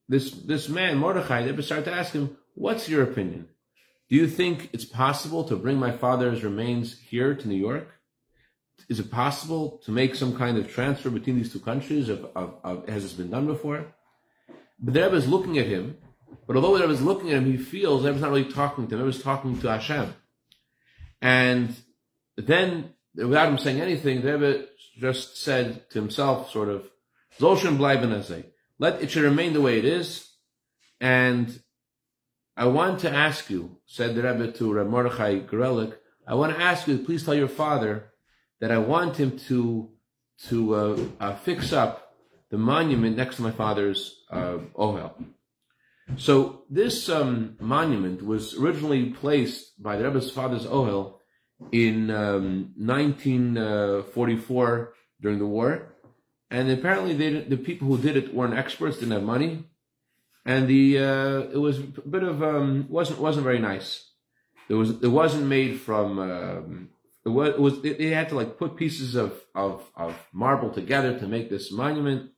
this 0.09 0.31
this 0.31 0.69
man 0.69 0.97
Mordechai. 0.97 1.43
The 1.43 1.51
Rebbe 1.51 1.63
started 1.63 1.85
to 1.85 1.93
ask 1.93 2.13
him, 2.13 2.37
"What's 2.55 2.89
your 2.89 3.03
opinion? 3.03 3.49
Do 4.09 4.15
you 4.15 4.27
think 4.27 4.69
it's 4.73 4.85
possible 4.85 5.43
to 5.45 5.55
bring 5.55 5.77
my 5.77 5.91
father's 5.91 6.43
remains 6.43 6.99
here 6.99 7.33
to 7.33 7.47
New 7.47 7.55
York? 7.55 7.87
Is 8.89 8.99
it 8.99 9.11
possible 9.11 9.81
to 9.85 9.91
make 9.91 10.15
some 10.15 10.35
kind 10.37 10.57
of 10.57 10.71
transfer 10.71 11.09
between 11.09 11.37
these 11.37 11.51
two 11.53 11.59
countries? 11.59 12.09
Of, 12.09 12.25
of, 12.35 12.55
of 12.63 12.89
has 12.89 13.03
this 13.03 13.13
been 13.13 13.31
done 13.31 13.47
before?" 13.47 13.93
But 14.79 14.93
the 14.93 15.03
Rebbe 15.03 15.15
is 15.15 15.27
looking 15.27 15.57
at 15.57 15.67
him. 15.67 15.97
But 16.47 16.55
although 16.55 16.75
Rebbe 16.75 16.91
is 16.91 17.01
looking 17.01 17.29
at 17.29 17.37
him, 17.37 17.45
he 17.45 17.57
feels 17.57 18.03
the 18.03 18.09
Rebbe 18.09 18.17
is 18.17 18.21
not 18.21 18.31
really 18.31 18.51
talking 18.51 18.87
to 18.87 18.95
him. 18.95 18.99
The 18.99 19.05
Rebbe 19.05 19.17
is 19.17 19.23
talking 19.23 19.59
to 19.59 19.67
Hashem. 19.69 20.13
And 21.21 21.75
then, 22.37 22.93
without 23.15 23.49
him 23.49 23.57
saying 23.57 23.81
anything, 23.81 24.21
the 24.21 24.33
Rebbe 24.33 24.65
just 24.99 25.37
said 25.37 25.89
to 25.91 25.99
himself, 25.99 26.51
sort 26.51 26.69
of, 26.69 26.89
Zolshin 27.39 27.77
bleiben 27.77 28.45
Let 28.79 29.01
it 29.01 29.11
should 29.11 29.23
remain 29.23 29.53
the 29.53 29.61
way 29.61 29.79
it 29.79 29.85
is. 29.85 30.29
And 30.99 31.59
I 32.55 32.65
want 32.65 32.99
to 32.99 33.11
ask 33.11 33.49
you, 33.49 33.77
said 33.85 34.15
the 34.15 34.23
Rebbe 34.23 34.51
to 34.53 34.73
Reb 34.73 34.87
Mordechai 34.87 35.39
Gorelik, 35.39 35.95
I 36.27 36.35
want 36.35 36.55
to 36.55 36.61
ask 36.61 36.87
you, 36.87 36.99
please 36.99 37.25
tell 37.25 37.33
your 37.33 37.47
father 37.47 38.11
that 38.59 38.71
I 38.71 38.77
want 38.77 39.17
him 39.17 39.37
to 39.49 39.89
to 40.47 40.75
uh, 40.75 40.97
uh, 41.19 41.35
fix 41.35 41.71
up 41.71 42.15
the 42.49 42.57
monument 42.57 43.17
next 43.17 43.37
to 43.37 43.41
my 43.41 43.51
father's 43.51 44.23
uh, 44.29 44.57
ohel. 44.75 45.13
So 46.17 46.63
this 46.69 47.07
um, 47.09 47.55
monument 47.59 48.25
was 48.25 48.55
originally 48.55 49.11
placed 49.11 49.81
by 49.81 49.97
the 49.97 50.03
Rebbe's 50.03 50.29
father's 50.31 50.65
ohel 50.65 51.19
in 51.71 52.11
um, 52.11 52.73
1944 52.77 54.93
during 55.21 55.39
the 55.39 55.47
war, 55.47 55.95
and 56.51 56.69
apparently 56.69 57.13
they, 57.13 57.39
the 57.41 57.57
people 57.57 57.87
who 57.87 57.97
did 57.97 58.17
it 58.17 58.33
weren't 58.33 58.53
experts, 58.53 58.97
didn't 58.97 59.13
have 59.13 59.23
money, 59.23 59.65
and 60.45 60.67
the 60.67 60.99
uh, 60.99 61.39
it 61.51 61.59
was 61.59 61.79
a 61.79 61.83
bit 61.83 62.23
of 62.23 62.43
um, 62.43 62.85
wasn't 62.89 63.19
wasn't 63.19 63.45
very 63.45 63.59
nice. 63.59 64.09
It 64.69 64.75
was 64.75 64.91
it 65.01 65.07
wasn't 65.07 65.47
made 65.47 65.79
from 65.79 66.19
um, 66.19 66.89
it 67.25 67.29
was 67.29 67.49
it 67.49 67.59
was 67.59 67.81
they 67.81 68.07
had 68.07 68.29
to 68.29 68.35
like 68.35 68.57
put 68.57 68.75
pieces 68.75 69.15
of, 69.15 69.33
of 69.55 69.89
of 69.95 70.15
marble 70.33 70.69
together 70.69 71.17
to 71.17 71.27
make 71.27 71.49
this 71.49 71.71
monument, 71.71 72.31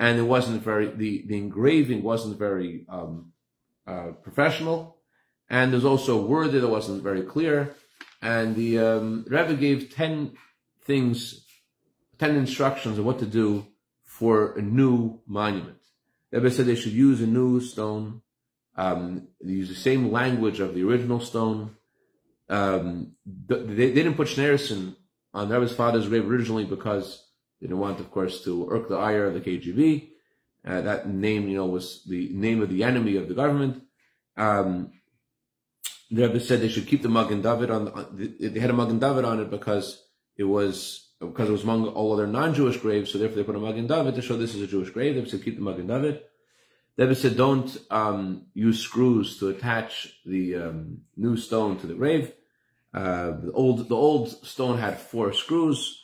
and 0.00 0.18
it 0.18 0.22
wasn't 0.22 0.62
very 0.62 0.86
the 0.86 1.24
the 1.28 1.36
engraving 1.36 2.02
wasn't 2.02 2.38
very 2.38 2.86
um, 2.88 3.32
uh, 3.86 4.12
professional, 4.22 4.96
and 5.48 5.72
there's 5.72 5.84
also 5.84 6.18
a 6.18 6.26
word 6.26 6.52
that 6.52 6.66
wasn't 6.66 7.02
very 7.02 7.22
clear. 7.22 7.76
And 8.22 8.56
the 8.56 8.78
um, 8.78 9.24
Rebbe 9.28 9.54
gave 9.54 9.94
10 9.94 10.32
things, 10.84 11.46
10 12.18 12.36
instructions 12.36 12.98
of 12.98 13.04
what 13.04 13.18
to 13.20 13.26
do 13.26 13.66
for 14.04 14.52
a 14.58 14.62
new 14.62 15.20
monument. 15.26 15.78
The 16.30 16.40
Rebbe 16.40 16.50
said 16.54 16.66
they 16.66 16.74
should 16.74 16.92
use 16.92 17.22
a 17.22 17.26
new 17.26 17.60
stone, 17.60 18.22
um, 18.76 19.28
use 19.40 19.68
the 19.68 19.74
same 19.74 20.12
language 20.12 20.60
of 20.60 20.74
the 20.74 20.82
original 20.82 21.20
stone. 21.20 21.76
Um, 22.48 23.12
they, 23.24 23.62
they, 23.62 23.92
didn't 23.92 24.14
put 24.14 24.28
Schneerson 24.28 24.96
on 25.32 25.48
Rebbe's 25.48 25.72
father's 25.72 26.08
grave 26.08 26.28
originally 26.28 26.64
because 26.64 27.29
they 27.60 27.66
didn't 27.66 27.80
want, 27.80 28.00
of 28.00 28.10
course, 28.10 28.42
to 28.44 28.68
irk 28.70 28.88
the 28.88 28.96
ire 28.96 29.26
of 29.26 29.34
the 29.34 29.40
KGB. 29.40 30.10
Uh, 30.66 30.80
that 30.82 31.08
name, 31.08 31.48
you 31.48 31.56
know, 31.56 31.66
was 31.66 32.04
the 32.04 32.28
name 32.32 32.62
of 32.62 32.68
the 32.68 32.84
enemy 32.84 33.16
of 33.16 33.28
the 33.28 33.34
government. 33.34 33.82
Um, 34.36 34.92
the 36.10 36.26
Rebbe 36.26 36.40
said 36.40 36.60
they 36.60 36.68
should 36.68 36.86
keep 36.86 37.02
the 37.02 37.08
Magen 37.08 37.40
David 37.40 37.70
on. 37.70 37.84
The, 38.12 38.48
they 38.48 38.60
had 38.60 38.70
a 38.70 38.74
Magen 38.74 38.98
David 38.98 39.24
on 39.24 39.40
it 39.40 39.50
because 39.50 40.02
it 40.36 40.44
was 40.44 41.08
because 41.20 41.48
it 41.48 41.52
was 41.52 41.62
among 41.62 41.86
all 41.88 42.12
other 42.12 42.26
non-Jewish 42.26 42.78
graves. 42.78 43.12
So 43.12 43.18
therefore, 43.18 43.36
they 43.36 43.44
put 43.44 43.56
a 43.56 43.60
Magen 43.60 43.86
David 43.86 44.14
to 44.14 44.22
show 44.22 44.36
this 44.36 44.54
is 44.54 44.62
a 44.62 44.66
Jewish 44.66 44.90
grave. 44.90 45.14
They 45.14 45.30
said 45.30 45.44
keep 45.44 45.56
the 45.56 45.62
Magen 45.62 45.86
David. 45.86 46.22
The 46.96 47.04
Rebbe 47.04 47.14
said 47.14 47.36
don't 47.36 47.76
um, 47.90 48.46
use 48.54 48.80
screws 48.80 49.38
to 49.38 49.48
attach 49.48 50.20
the 50.26 50.56
um, 50.56 51.02
new 51.16 51.36
stone 51.36 51.78
to 51.78 51.86
the 51.86 51.94
grave. 51.94 52.32
Uh, 52.92 53.32
the 53.42 53.52
old 53.52 53.88
the 53.88 53.94
old 53.94 54.30
stone 54.44 54.78
had 54.78 54.98
four 54.98 55.32
screws, 55.32 55.99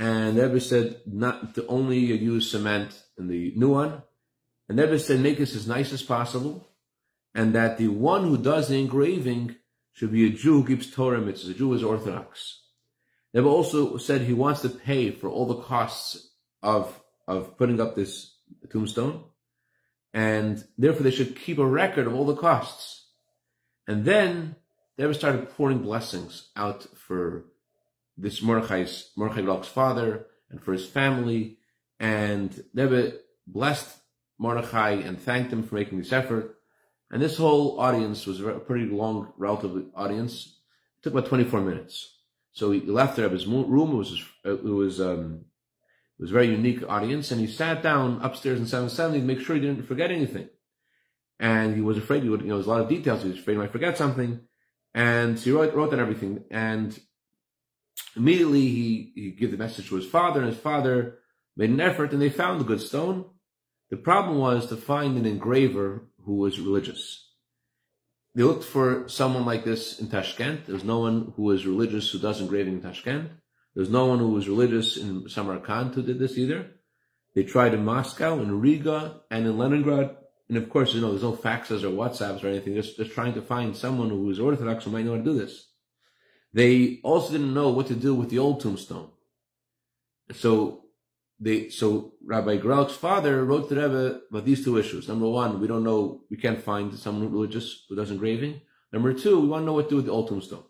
And 0.00 0.38
the 0.38 0.46
Rebbe 0.46 0.60
said 0.62 1.02
not 1.04 1.54
to 1.56 1.66
only 1.66 1.98
use 1.98 2.50
cement 2.50 3.02
in 3.18 3.28
the 3.28 3.52
new 3.54 3.68
one. 3.68 4.02
And 4.66 4.78
the 4.78 4.84
Rebbe 4.84 4.98
said 4.98 5.20
make 5.20 5.36
this 5.36 5.54
as 5.54 5.66
nice 5.66 5.92
as 5.92 6.02
possible. 6.02 6.70
And 7.34 7.54
that 7.54 7.76
the 7.76 7.88
one 7.88 8.24
who 8.24 8.38
does 8.38 8.68
the 8.68 8.80
engraving 8.80 9.56
should 9.92 10.10
be 10.10 10.26
a 10.26 10.30
Jew 10.30 10.62
who 10.62 10.66
keeps 10.66 10.90
Torah 10.90 11.20
mitzvahs. 11.20 11.50
A 11.50 11.54
Jew 11.54 11.74
is 11.74 11.84
Orthodox. 11.84 12.62
The 13.34 13.42
Rebbe 13.42 13.50
also 13.50 13.98
said 13.98 14.22
he 14.22 14.32
wants 14.32 14.62
to 14.62 14.70
pay 14.70 15.10
for 15.10 15.28
all 15.28 15.44
the 15.44 15.62
costs 15.62 16.30
of, 16.62 16.98
of 17.28 17.58
putting 17.58 17.78
up 17.78 17.94
this 17.94 18.34
tombstone. 18.70 19.24
And 20.14 20.64
therefore 20.78 21.02
they 21.02 21.10
should 21.10 21.36
keep 21.38 21.58
a 21.58 21.66
record 21.66 22.06
of 22.06 22.14
all 22.14 22.24
the 22.24 22.36
costs. 22.36 23.06
And 23.86 24.06
then 24.06 24.56
they 24.96 25.12
started 25.12 25.50
pouring 25.50 25.80
blessings 25.80 26.48
out 26.56 26.86
for 26.96 27.44
this 28.20 28.42
Mordechai's, 28.42 29.10
Mordechai 29.16 29.42
Rock's 29.42 29.68
father 29.68 30.26
and 30.50 30.62
for 30.62 30.72
his 30.72 30.86
family. 30.86 31.58
And 31.98 32.64
Rebbe 32.74 33.14
blessed 33.46 33.88
Mordechai 34.38 34.92
and 34.92 35.20
thanked 35.20 35.52
him 35.52 35.62
for 35.62 35.74
making 35.74 35.98
this 35.98 36.12
effort. 36.12 36.56
And 37.10 37.20
this 37.20 37.36
whole 37.36 37.80
audience 37.80 38.26
was 38.26 38.40
a 38.40 38.52
pretty 38.52 38.86
long, 38.86 39.32
relative 39.36 39.86
audience. 39.94 40.58
It 40.98 41.04
took 41.04 41.12
about 41.12 41.26
24 41.26 41.60
minutes. 41.60 42.18
So 42.52 42.70
he 42.70 42.80
left 42.80 43.16
the 43.16 43.22
Rebbe's 43.22 43.46
room. 43.46 43.92
It 43.92 43.96
was, 43.96 44.24
it 44.44 44.64
was, 44.64 45.00
um, 45.00 45.44
it 46.18 46.22
was 46.22 46.30
a 46.30 46.34
very 46.34 46.48
unique 46.48 46.82
audience. 46.88 47.30
And 47.30 47.40
he 47.40 47.46
sat 47.46 47.82
down 47.82 48.20
upstairs 48.22 48.60
in 48.60 48.66
770 48.66 49.20
to 49.20 49.26
make 49.26 49.40
sure 49.40 49.56
he 49.56 49.62
didn't 49.62 49.86
forget 49.86 50.10
anything. 50.10 50.48
And 51.38 51.74
he 51.74 51.80
was 51.80 51.96
afraid 51.96 52.22
he 52.22 52.28
would, 52.28 52.42
you 52.42 52.48
know, 52.48 52.56
there's 52.56 52.66
a 52.66 52.70
lot 52.70 52.82
of 52.82 52.88
details. 52.88 53.22
He 53.22 53.30
was 53.30 53.38
afraid 53.38 53.54
he 53.54 53.60
might 53.60 53.72
forget 53.72 53.96
something. 53.96 54.40
And 54.94 55.38
so 55.38 55.44
he 55.44 55.52
wrote, 55.52 55.74
wrote 55.74 55.90
down 55.90 56.00
everything. 56.00 56.44
And 56.50 56.98
immediately 58.16 58.60
he, 58.60 59.12
he 59.14 59.30
gave 59.30 59.50
the 59.50 59.56
message 59.56 59.88
to 59.88 59.96
his 59.96 60.06
father, 60.06 60.40
and 60.40 60.48
his 60.48 60.58
father 60.58 61.18
made 61.56 61.70
an 61.70 61.80
effort, 61.80 62.12
and 62.12 62.20
they 62.20 62.30
found 62.30 62.60
the 62.60 62.64
good 62.64 62.80
stone. 62.80 63.24
The 63.90 63.96
problem 63.96 64.38
was 64.38 64.66
to 64.68 64.76
find 64.76 65.16
an 65.16 65.26
engraver 65.26 66.08
who 66.24 66.36
was 66.36 66.60
religious. 66.60 67.26
They 68.34 68.44
looked 68.44 68.64
for 68.64 69.08
someone 69.08 69.44
like 69.44 69.64
this 69.64 69.98
in 69.98 70.08
Tashkent. 70.08 70.66
There's 70.66 70.84
no 70.84 71.00
one 71.00 71.32
who 71.34 71.42
was 71.42 71.66
religious 71.66 72.10
who 72.10 72.20
does 72.20 72.40
engraving 72.40 72.74
in 72.74 72.82
Tashkent. 72.82 73.30
There's 73.74 73.90
no 73.90 74.06
one 74.06 74.18
who 74.18 74.30
was 74.30 74.48
religious 74.48 74.96
in 74.96 75.28
Samarkand 75.28 75.94
who 75.94 76.02
did 76.02 76.18
this 76.18 76.38
either. 76.38 76.70
They 77.34 77.42
tried 77.42 77.74
in 77.74 77.84
Moscow, 77.84 78.40
in 78.40 78.60
Riga, 78.60 79.20
and 79.30 79.46
in 79.46 79.58
Leningrad. 79.58 80.16
And 80.48 80.58
of 80.58 80.68
course, 80.68 80.94
you 80.94 81.00
know, 81.00 81.10
there's 81.10 81.22
no 81.22 81.32
faxes 81.32 81.82
or 81.82 81.90
WhatsApps 81.90 82.42
or 82.42 82.48
anything. 82.48 82.74
Just, 82.74 82.96
just 82.96 83.12
trying 83.12 83.34
to 83.34 83.42
find 83.42 83.76
someone 83.76 84.10
who 84.10 84.28
is 84.30 84.40
Orthodox 84.40 84.84
who 84.84 84.90
might 84.90 85.04
know 85.04 85.12
how 85.12 85.18
to 85.18 85.24
do 85.24 85.38
this. 85.38 85.69
They 86.52 87.00
also 87.02 87.32
didn't 87.32 87.54
know 87.54 87.70
what 87.70 87.86
to 87.88 87.94
do 87.94 88.14
with 88.14 88.30
the 88.30 88.38
old 88.38 88.60
tombstone. 88.60 89.10
So 90.32 90.84
they, 91.38 91.70
so 91.70 92.14
Rabbi 92.24 92.56
Grauch's 92.56 92.96
father 92.96 93.44
wrote 93.44 93.68
to 93.68 93.74
the 93.74 93.82
Rebbe 93.82 94.20
about 94.30 94.44
these 94.44 94.64
two 94.64 94.76
issues. 94.78 95.08
Number 95.08 95.28
one, 95.28 95.60
we 95.60 95.66
don't 95.66 95.84
know, 95.84 96.22
we 96.30 96.36
can't 96.36 96.62
find 96.62 96.94
someone 96.94 97.32
religious 97.32 97.84
who 97.88 97.96
does 97.96 98.10
engraving. 98.10 98.60
Number 98.92 99.14
two, 99.14 99.40
we 99.40 99.48
want 99.48 99.62
to 99.62 99.66
know 99.66 99.72
what 99.72 99.84
to 99.84 99.90
do 99.90 99.96
with 99.96 100.06
the 100.06 100.12
old 100.12 100.28
tombstone. 100.28 100.64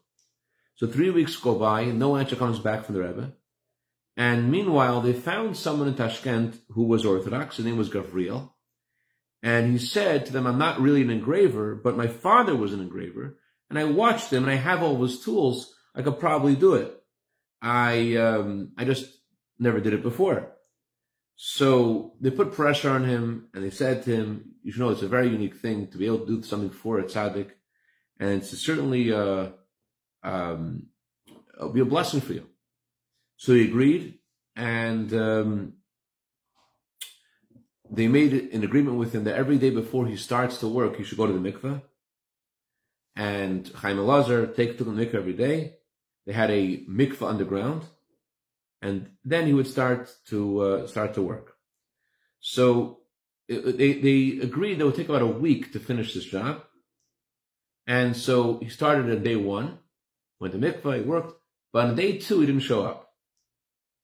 So 0.76 0.86
three 0.86 1.10
weeks 1.10 1.36
go 1.36 1.56
by 1.56 1.86
no 1.86 2.16
answer 2.16 2.36
comes 2.36 2.58
back 2.58 2.84
from 2.84 2.94
the 2.94 3.02
Rebbe. 3.02 3.32
And 4.16 4.50
meanwhile, 4.50 5.00
they 5.00 5.12
found 5.12 5.56
someone 5.56 5.88
in 5.88 5.94
Tashkent 5.94 6.58
who 6.70 6.84
was 6.84 7.04
Orthodox. 7.04 7.56
His 7.56 7.64
name 7.64 7.78
was 7.78 7.90
Gavriel. 7.90 8.52
And 9.42 9.72
he 9.72 9.78
said 9.78 10.26
to 10.26 10.32
them, 10.32 10.46
I'm 10.46 10.58
not 10.58 10.80
really 10.80 11.02
an 11.02 11.10
engraver, 11.10 11.74
but 11.74 11.96
my 11.96 12.06
father 12.06 12.54
was 12.54 12.72
an 12.72 12.80
engraver. 12.80 13.38
And 13.70 13.78
I 13.78 13.84
watched 13.84 14.32
him 14.32 14.42
and 14.42 14.52
I 14.52 14.56
have 14.56 14.82
all 14.82 14.98
those 14.98 15.24
tools. 15.24 15.72
I 15.94 16.02
could 16.02 16.18
probably 16.18 16.56
do 16.56 16.74
it. 16.74 16.92
I, 17.62 18.16
um, 18.16 18.72
I 18.76 18.84
just 18.84 19.06
never 19.58 19.80
did 19.80 19.94
it 19.94 20.02
before. 20.02 20.52
So 21.36 22.14
they 22.20 22.30
put 22.30 22.52
pressure 22.52 22.90
on 22.90 23.04
him 23.04 23.48
and 23.54 23.64
they 23.64 23.70
said 23.70 24.02
to 24.02 24.14
him, 24.14 24.56
you 24.62 24.72
should 24.72 24.80
know 24.80 24.90
it's 24.90 25.02
a 25.02 25.08
very 25.08 25.28
unique 25.28 25.56
thing 25.56 25.86
to 25.88 25.98
be 25.98 26.06
able 26.06 26.18
to 26.20 26.26
do 26.26 26.42
something 26.42 26.70
for 26.70 26.98
a 26.98 27.04
tzaddik. 27.04 27.52
And 28.18 28.42
it's 28.42 28.50
certainly, 28.58 29.12
uh, 29.12 29.50
um, 30.22 30.88
it'll 31.56 31.72
be 31.72 31.80
a 31.80 31.86
blessing 31.86 32.20
for 32.20 32.34
you. 32.34 32.46
So 33.36 33.54
he 33.54 33.64
agreed 33.64 34.18
and, 34.56 35.14
um, 35.14 35.74
they 37.90 38.06
made 38.06 38.32
an 38.32 38.62
agreement 38.62 38.98
with 38.98 39.14
him 39.14 39.24
that 39.24 39.34
every 39.34 39.58
day 39.58 39.70
before 39.70 40.06
he 40.06 40.16
starts 40.16 40.58
to 40.58 40.68
work, 40.68 40.96
he 40.96 41.04
should 41.04 41.18
go 41.18 41.26
to 41.26 41.32
the 41.32 41.52
mikveh. 41.52 41.82
And 43.20 43.68
Chaim 43.74 43.98
Elazar 43.98 44.56
take 44.56 44.78
took 44.78 44.86
the 44.86 44.94
mikveh 44.94 45.14
every 45.14 45.34
day. 45.34 45.74
They 46.24 46.32
had 46.32 46.50
a 46.50 46.78
mikveh 46.86 47.28
underground, 47.28 47.82
and 48.80 49.10
then 49.26 49.46
he 49.46 49.52
would 49.52 49.66
start 49.66 50.10
to 50.30 50.38
uh, 50.60 50.86
start 50.86 51.12
to 51.14 51.22
work. 51.22 51.52
So 52.40 53.00
it, 53.46 53.76
they 53.76 53.92
they 54.06 54.40
agreed 54.40 54.76
that 54.76 54.84
it 54.84 54.86
would 54.86 54.94
take 54.94 55.10
about 55.10 55.20
a 55.20 55.26
week 55.46 55.70
to 55.72 55.78
finish 55.78 56.14
this 56.14 56.24
job. 56.24 56.64
And 57.86 58.16
so 58.16 58.58
he 58.62 58.70
started 58.70 59.10
on 59.10 59.22
day 59.22 59.36
one, 59.36 59.80
went 60.40 60.54
to 60.54 60.58
mikveh, 60.58 61.00
he 61.00 61.02
worked, 61.02 61.34
but 61.74 61.84
on 61.84 61.96
day 61.96 62.16
two 62.16 62.40
he 62.40 62.46
didn't 62.46 62.62
show 62.70 62.86
up. 62.86 63.12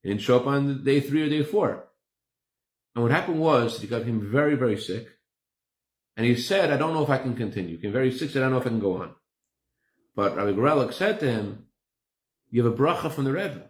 He 0.02 0.10
didn't 0.10 0.26
show 0.26 0.36
up 0.36 0.46
on 0.46 0.84
day 0.84 1.00
three 1.00 1.22
or 1.22 1.30
day 1.30 1.42
four. 1.42 1.88
And 2.94 3.02
what 3.02 3.12
happened 3.12 3.40
was 3.40 3.80
he 3.80 3.86
got 3.86 4.04
him 4.04 4.30
very, 4.30 4.56
very 4.56 4.78
sick. 4.78 5.08
And 6.16 6.26
he 6.26 6.34
said, 6.34 6.72
I 6.72 6.76
don't 6.76 6.94
know 6.94 7.02
if 7.02 7.10
I 7.10 7.18
can 7.18 7.36
continue. 7.36 7.78
He 7.78 7.88
very 7.88 8.10
sick, 8.10 8.30
I 8.30 8.40
don't 8.40 8.52
know 8.52 8.58
if 8.58 8.66
I 8.66 8.70
can 8.70 8.80
go 8.80 9.02
on. 9.02 9.14
But 10.14 10.36
Rabbi 10.36 10.52
Gorelik 10.52 10.94
said 10.94 11.20
to 11.20 11.30
him, 11.30 11.66
you 12.50 12.64
have 12.64 12.72
a 12.72 12.76
bracha 12.76 13.12
from 13.12 13.24
the 13.24 13.32
Rebbe. 13.32 13.64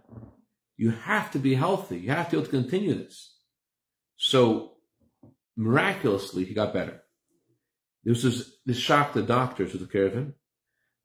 You 0.76 0.90
have 0.90 1.30
to 1.32 1.38
be 1.38 1.54
healthy. 1.54 1.98
You 1.98 2.10
have 2.10 2.26
to 2.26 2.30
be 2.32 2.36
able 2.36 2.44
to 2.44 2.50
continue 2.50 2.94
this. 2.94 3.34
So 4.16 4.74
miraculously, 5.56 6.44
he 6.44 6.54
got 6.54 6.72
better. 6.72 7.02
This 8.04 8.22
was, 8.22 8.58
this 8.64 8.76
shocked 8.76 9.14
the 9.14 9.22
doctors 9.22 9.72
who 9.72 9.78
took 9.78 9.90
care 9.90 10.06
of 10.06 10.14
him. 10.14 10.34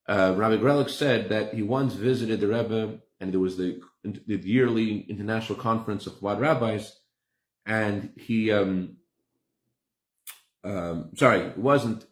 Uh, 0.07 0.35
Rabbi 0.37 0.57
Gorelik 0.57 0.89
said 0.89 1.29
that 1.29 1.53
he 1.53 1.63
once 1.63 1.93
visited 1.93 2.39
the 2.39 2.47
Rebbe, 2.47 2.99
and 3.19 3.31
there 3.31 3.39
was 3.39 3.57
the, 3.57 3.81
the 4.03 4.35
yearly 4.35 4.99
international 5.09 5.57
conference 5.57 6.05
of 6.05 6.13
Chabad 6.13 6.39
rabbis, 6.39 6.95
and 7.65 8.11
he, 8.17 8.51
um, 8.51 8.97
um, 10.63 11.11
sorry, 11.15 11.39
it 11.39 11.57
wasn't 11.57 12.05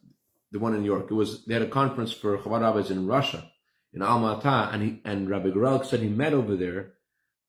the 0.52 0.60
one 0.60 0.74
in 0.74 0.82
New 0.82 0.88
York. 0.88 1.12
It 1.12 1.14
was 1.14 1.46
they 1.46 1.54
had 1.54 1.64
a 1.64 1.68
conference 1.68 2.12
for 2.12 2.38
Chabad 2.38 2.62
rabbis 2.62 2.92
in 2.92 3.08
Russia, 3.08 3.52
in 3.94 4.02
Alma-Ata, 4.02 4.70
and 4.74 4.84
he 4.84 5.02
and 5.06 5.30
Rabbi 5.30 5.50
Gorelik 5.50 5.86
said 5.86 6.00
he 6.00 6.10
met 6.10 6.34
over 6.34 6.56
there 6.56 6.94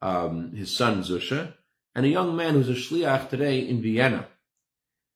um, 0.03 0.55
his 0.55 0.77
son 0.77 1.03
Zusha 1.03 1.55
and 1.95 2.07
a 2.07 2.11
young 2.11 2.37
man 2.37 2.55
who's 2.55 2.69
a 2.69 2.75
shliach 2.75 3.29
today 3.29 3.61
in 3.61 3.83
Vienna, 3.83 4.29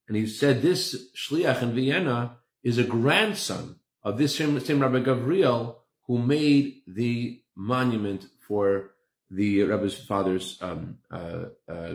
and 0.09 0.17
he 0.17 0.27
said 0.27 0.63
this 0.63 1.11
shliach 1.15 1.63
in 1.63 1.75
Vienna 1.75 2.39
is 2.63 2.79
a 2.79 2.85
grandson 2.85 3.77
of 4.03 4.19
this 4.19 4.37
same, 4.37 4.59
same 4.61 4.81
Rabbi 4.81 5.01
Gavriel 5.01 5.77
who 6.07 6.19
made 6.19 6.83
the 6.87 7.41
monument 7.57 8.27
for 8.47 8.91
the 9.31 9.63
Rabbi's 9.63 9.97
father's 9.97 10.59
um, 10.61 10.99
uh, 11.11 11.47
uh. 11.69 11.95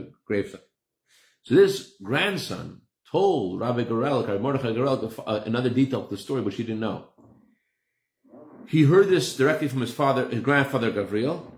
So 1.43 1.55
this 1.55 1.93
grandson 2.01 2.81
told 3.11 3.59
Rabbi 3.59 3.83
Gorel, 3.83 4.25
Rabbi 4.25 4.41
Mordechai 4.41 4.73
Gorel, 4.73 5.13
uh, 5.25 5.41
another 5.45 5.69
detail 5.69 6.03
of 6.03 6.09
the 6.09 6.17
story, 6.17 6.41
which 6.41 6.55
he 6.55 6.63
didn't 6.63 6.79
know. 6.79 7.07
He 8.67 8.83
heard 8.83 9.09
this 9.09 9.35
directly 9.35 9.67
from 9.67 9.81
his 9.81 9.93
father, 9.93 10.27
his 10.27 10.41
grandfather 10.41 10.91
Gavriel, 10.91 11.51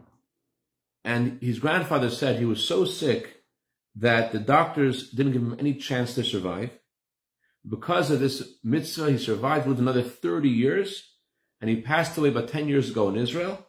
and 1.03 1.41
his 1.41 1.59
grandfather 1.59 2.09
said 2.09 2.37
he 2.37 2.45
was 2.45 2.63
so 2.63 2.85
sick 2.85 3.43
that 3.95 4.31
the 4.31 4.39
doctors 4.39 5.09
didn't 5.09 5.33
give 5.33 5.41
him 5.41 5.57
any 5.59 5.73
chance 5.73 6.15
to 6.15 6.23
survive. 6.23 6.69
Because 7.67 8.09
of 8.09 8.19
this 8.19 8.55
mitzvah, 8.63 9.11
he 9.11 9.17
survived 9.17 9.67
with 9.67 9.79
another 9.79 10.01
30 10.01 10.47
years, 10.47 11.15
and 11.59 11.69
he 11.69 11.81
passed 11.81 12.17
away 12.17 12.29
about 12.29 12.47
10 12.47 12.69
years 12.69 12.89
ago 12.89 13.09
in 13.09 13.17
Israel. 13.17 13.67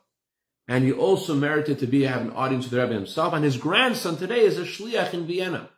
And 0.68 0.84
he 0.84 0.92
also 0.92 1.34
merited 1.34 1.80
to 1.80 1.86
be 1.86 2.02
have 2.02 2.22
an 2.22 2.30
audience 2.30 2.64
with 2.64 2.70
the 2.70 2.80
Rebbe 2.80 2.94
himself. 2.94 3.34
And 3.34 3.44
his 3.44 3.56
grandson 3.56 4.16
today 4.16 4.40
is 4.42 4.58
a 4.58 4.62
shliach 4.62 5.12
in 5.12 5.26
Vienna. 5.26 5.68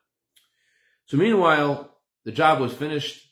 So 1.06 1.16
meanwhile, 1.16 1.93
the 2.24 2.32
job 2.32 2.60
was 2.60 2.72
finished 2.72 3.28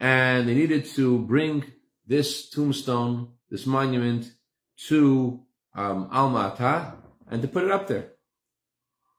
and 0.00 0.48
they 0.48 0.54
needed 0.54 0.84
to 0.84 1.18
bring 1.18 1.64
this 2.06 2.48
tombstone, 2.50 3.32
this 3.50 3.66
monument 3.66 4.32
to 4.88 5.40
um, 5.74 6.08
Alma 6.12 6.96
and 7.30 7.42
to 7.42 7.48
put 7.48 7.64
it 7.64 7.70
up 7.70 7.88
there. 7.88 8.12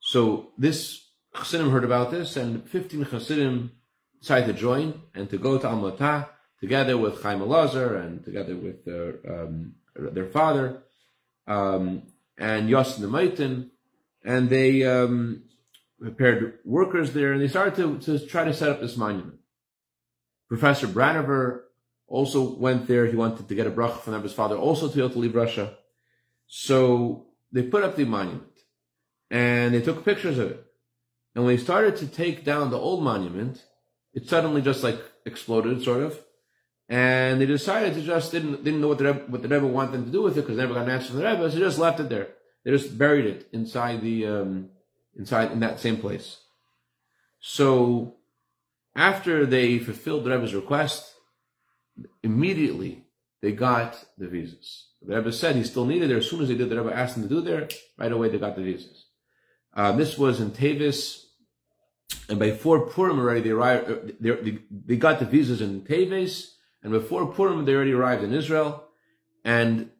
So 0.00 0.52
this 0.58 1.06
Chassidim 1.36 1.70
heard 1.70 1.84
about 1.84 2.10
this 2.10 2.36
and 2.36 2.68
15 2.68 3.06
Chassidim 3.06 3.72
decided 4.20 4.46
to 4.46 4.60
join 4.60 5.02
and 5.14 5.28
to 5.30 5.38
go 5.38 5.58
to 5.58 5.68
Alma 5.68 6.28
together 6.60 6.98
with 6.98 7.22
Chaim 7.22 7.40
Elazar 7.40 8.04
and 8.04 8.24
together 8.24 8.56
with 8.56 8.84
their, 8.84 9.18
um, 9.26 9.74
their 9.94 10.26
father 10.26 10.82
um, 11.46 12.02
and 12.38 12.68
Yossi 12.68 13.00
Maitin, 13.00 13.70
and 14.24 14.48
they 14.48 14.84
um, 14.84 15.44
prepared 16.00 16.58
workers 16.64 17.12
there, 17.12 17.32
and 17.32 17.40
they 17.40 17.48
started 17.48 17.74
to, 17.76 17.98
to 18.18 18.26
try 18.26 18.44
to 18.44 18.54
set 18.54 18.70
up 18.70 18.80
this 18.80 18.96
monument. 18.96 19.38
Professor 20.48 20.88
Branover 20.88 21.62
also 22.06 22.56
went 22.56 22.86
there. 22.88 23.06
He 23.06 23.16
wanted 23.16 23.46
to 23.48 23.54
get 23.54 23.66
a 23.66 23.70
bracha 23.70 24.00
from 24.00 24.22
his 24.22 24.32
father, 24.32 24.56
also 24.56 24.88
to 24.88 24.94
be 24.94 25.00
able 25.00 25.10
to 25.10 25.18
leave 25.18 25.34
Russia. 25.34 25.76
So 26.46 27.26
they 27.52 27.62
put 27.62 27.84
up 27.84 27.96
the 27.96 28.04
monument. 28.04 28.44
and 29.30 29.74
they 29.74 29.80
took 29.80 30.04
pictures 30.04 30.38
of 30.38 30.50
it. 30.50 30.66
And 31.34 31.44
when 31.44 31.56
they 31.56 31.62
started 31.62 31.96
to 31.98 32.06
take 32.06 32.44
down 32.44 32.70
the 32.70 32.78
old 32.78 33.02
monument, 33.04 33.64
it 34.12 34.28
suddenly 34.28 34.60
just 34.60 34.82
like 34.82 35.00
exploded, 35.24 35.82
sort 35.82 36.02
of. 36.02 36.18
And 36.88 37.40
they 37.40 37.46
decided 37.46 37.94
to 37.94 38.02
just 38.02 38.32
didn't 38.32 38.64
didn't 38.64 38.80
know 38.80 38.88
what 38.88 38.98
the 38.98 39.04
Rebbe, 39.04 39.24
what 39.28 39.42
the 39.42 39.48
Rebbe 39.48 39.66
wanted 39.66 39.92
them 39.92 40.04
to 40.06 40.10
do 40.10 40.22
with 40.22 40.36
it 40.36 40.40
because 40.40 40.56
they 40.56 40.62
never 40.62 40.74
got 40.74 40.88
an 40.88 40.90
answer 40.90 41.10
from 41.10 41.18
the 41.18 41.24
Rebbe, 41.24 41.48
so 41.48 41.56
they 41.56 41.64
just 41.64 41.78
left 41.78 42.00
it 42.00 42.08
there. 42.08 42.28
They 42.64 42.72
just 42.72 42.98
buried 42.98 43.26
it 43.26 43.48
inside 43.52 44.02
the 44.02 44.26
um, 44.26 44.70
inside 45.16 45.52
in 45.52 45.60
that 45.60 45.80
same 45.80 45.96
place. 45.96 46.38
So 47.40 48.16
after 48.94 49.46
they 49.46 49.78
fulfilled 49.78 50.24
the 50.24 50.30
Rebbe's 50.30 50.54
request, 50.54 51.14
immediately 52.22 53.04
they 53.40 53.52
got 53.52 54.04
the 54.18 54.28
visas. 54.28 54.88
The 55.02 55.16
Rebbe 55.16 55.32
said 55.32 55.56
he 55.56 55.64
still 55.64 55.86
needed 55.86 56.10
there. 56.10 56.18
As 56.18 56.28
soon 56.28 56.42
as 56.42 56.48
they 56.48 56.54
did, 56.54 56.68
the 56.68 56.80
Rebbe 56.80 56.94
asked 56.94 57.14
them 57.14 57.28
to 57.28 57.34
do 57.34 57.40
there. 57.40 57.68
Right 57.98 58.12
away, 58.12 58.28
they 58.28 58.38
got 58.38 58.56
the 58.56 58.62
visas. 58.62 59.06
Uh, 59.74 59.92
this 59.92 60.18
was 60.18 60.40
in 60.40 60.50
Tevis, 60.50 61.26
and 62.28 62.38
before 62.38 62.86
Purim 62.88 63.18
already, 63.18 63.40
they 63.40 63.50
arrived. 63.50 63.90
Uh, 63.90 63.96
they, 64.20 64.30
they, 64.30 64.58
they 64.86 64.96
got 64.96 65.20
the 65.20 65.24
visas 65.24 65.60
in 65.60 65.82
Tevis, 65.82 66.56
and 66.82 66.92
before 66.92 67.32
Purim, 67.32 67.64
they 67.64 67.74
already 67.74 67.92
arrived 67.92 68.24
in 68.24 68.34
Israel. 68.34 68.84
And 69.44 69.90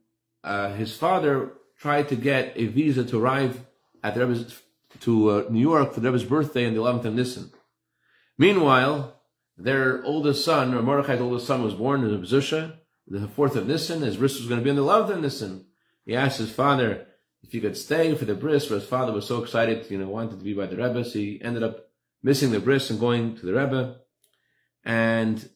uh, 0.45 0.75
his 0.75 0.97
father 0.97 1.53
tried 1.79 2.09
to 2.09 2.17
get 2.17 2.53
a 2.57 2.67
visa 2.67 3.05
to 3.05 3.19
arrive 3.23 3.65
at 4.03 4.15
the 4.15 4.21
Rebbe's 4.21 4.61
to 5.01 5.31
uh, 5.31 5.45
New 5.51 5.61
York 5.61 5.95
for 5.95 6.01
the 6.01 6.11
Rebbe's 6.11 6.25
birthday 6.25 6.67
on 6.67 6.75
the 6.75 6.81
11th 6.81 7.05
of 7.05 7.15
Nisan. 7.15 7.53
Meanwhile, 8.37 9.21
their 9.57 10.03
oldest 10.05 10.45
son, 10.45 10.75
or 10.75 10.83
Mordechai's 10.83 11.21
oldest 11.21 11.47
son, 11.47 11.63
was 11.63 11.75
born 11.75 12.03
in 12.03 12.23
Zusha, 12.23 12.77
the 13.07 13.29
fourth 13.29 13.57
of 13.57 13.67
Nisan. 13.67 14.03
His 14.03 14.17
bris 14.17 14.39
was 14.39 14.49
going 14.49 14.61
to 14.61 14.65
be 14.65 14.71
on 14.71 14.77
the 14.77 14.83
11th 14.83 15.11
of 15.11 15.21
Nisan. 15.21 15.67
He 16.05 16.17
asked 16.17 16.39
his 16.39 16.51
father 16.51 17.07
if 17.43 17.53
he 17.53 17.61
could 17.61 17.77
stay 17.77 18.15
for 18.15 18.25
the 18.25 18.35
bris, 18.35 18.67
but 18.67 18.77
his 18.77 18.89
father 18.89 19.13
was 19.13 19.27
so 19.27 19.43
excited, 19.43 19.91
you 19.91 19.99
know, 19.99 20.09
wanted 20.09 20.39
to 20.39 20.45
be 20.45 20.55
by 20.55 20.67
the 20.67 20.77
Rebbe, 20.77 21.05
so 21.05 21.19
he 21.19 21.41
ended 21.43 21.63
up 21.63 21.89
missing 22.23 22.51
the 22.51 22.61
bris 22.61 22.91
and 22.91 23.01
going 23.01 23.37
to 23.37 23.47
the 23.47 23.55
Rebbe. 23.55 23.97
And 24.85 25.49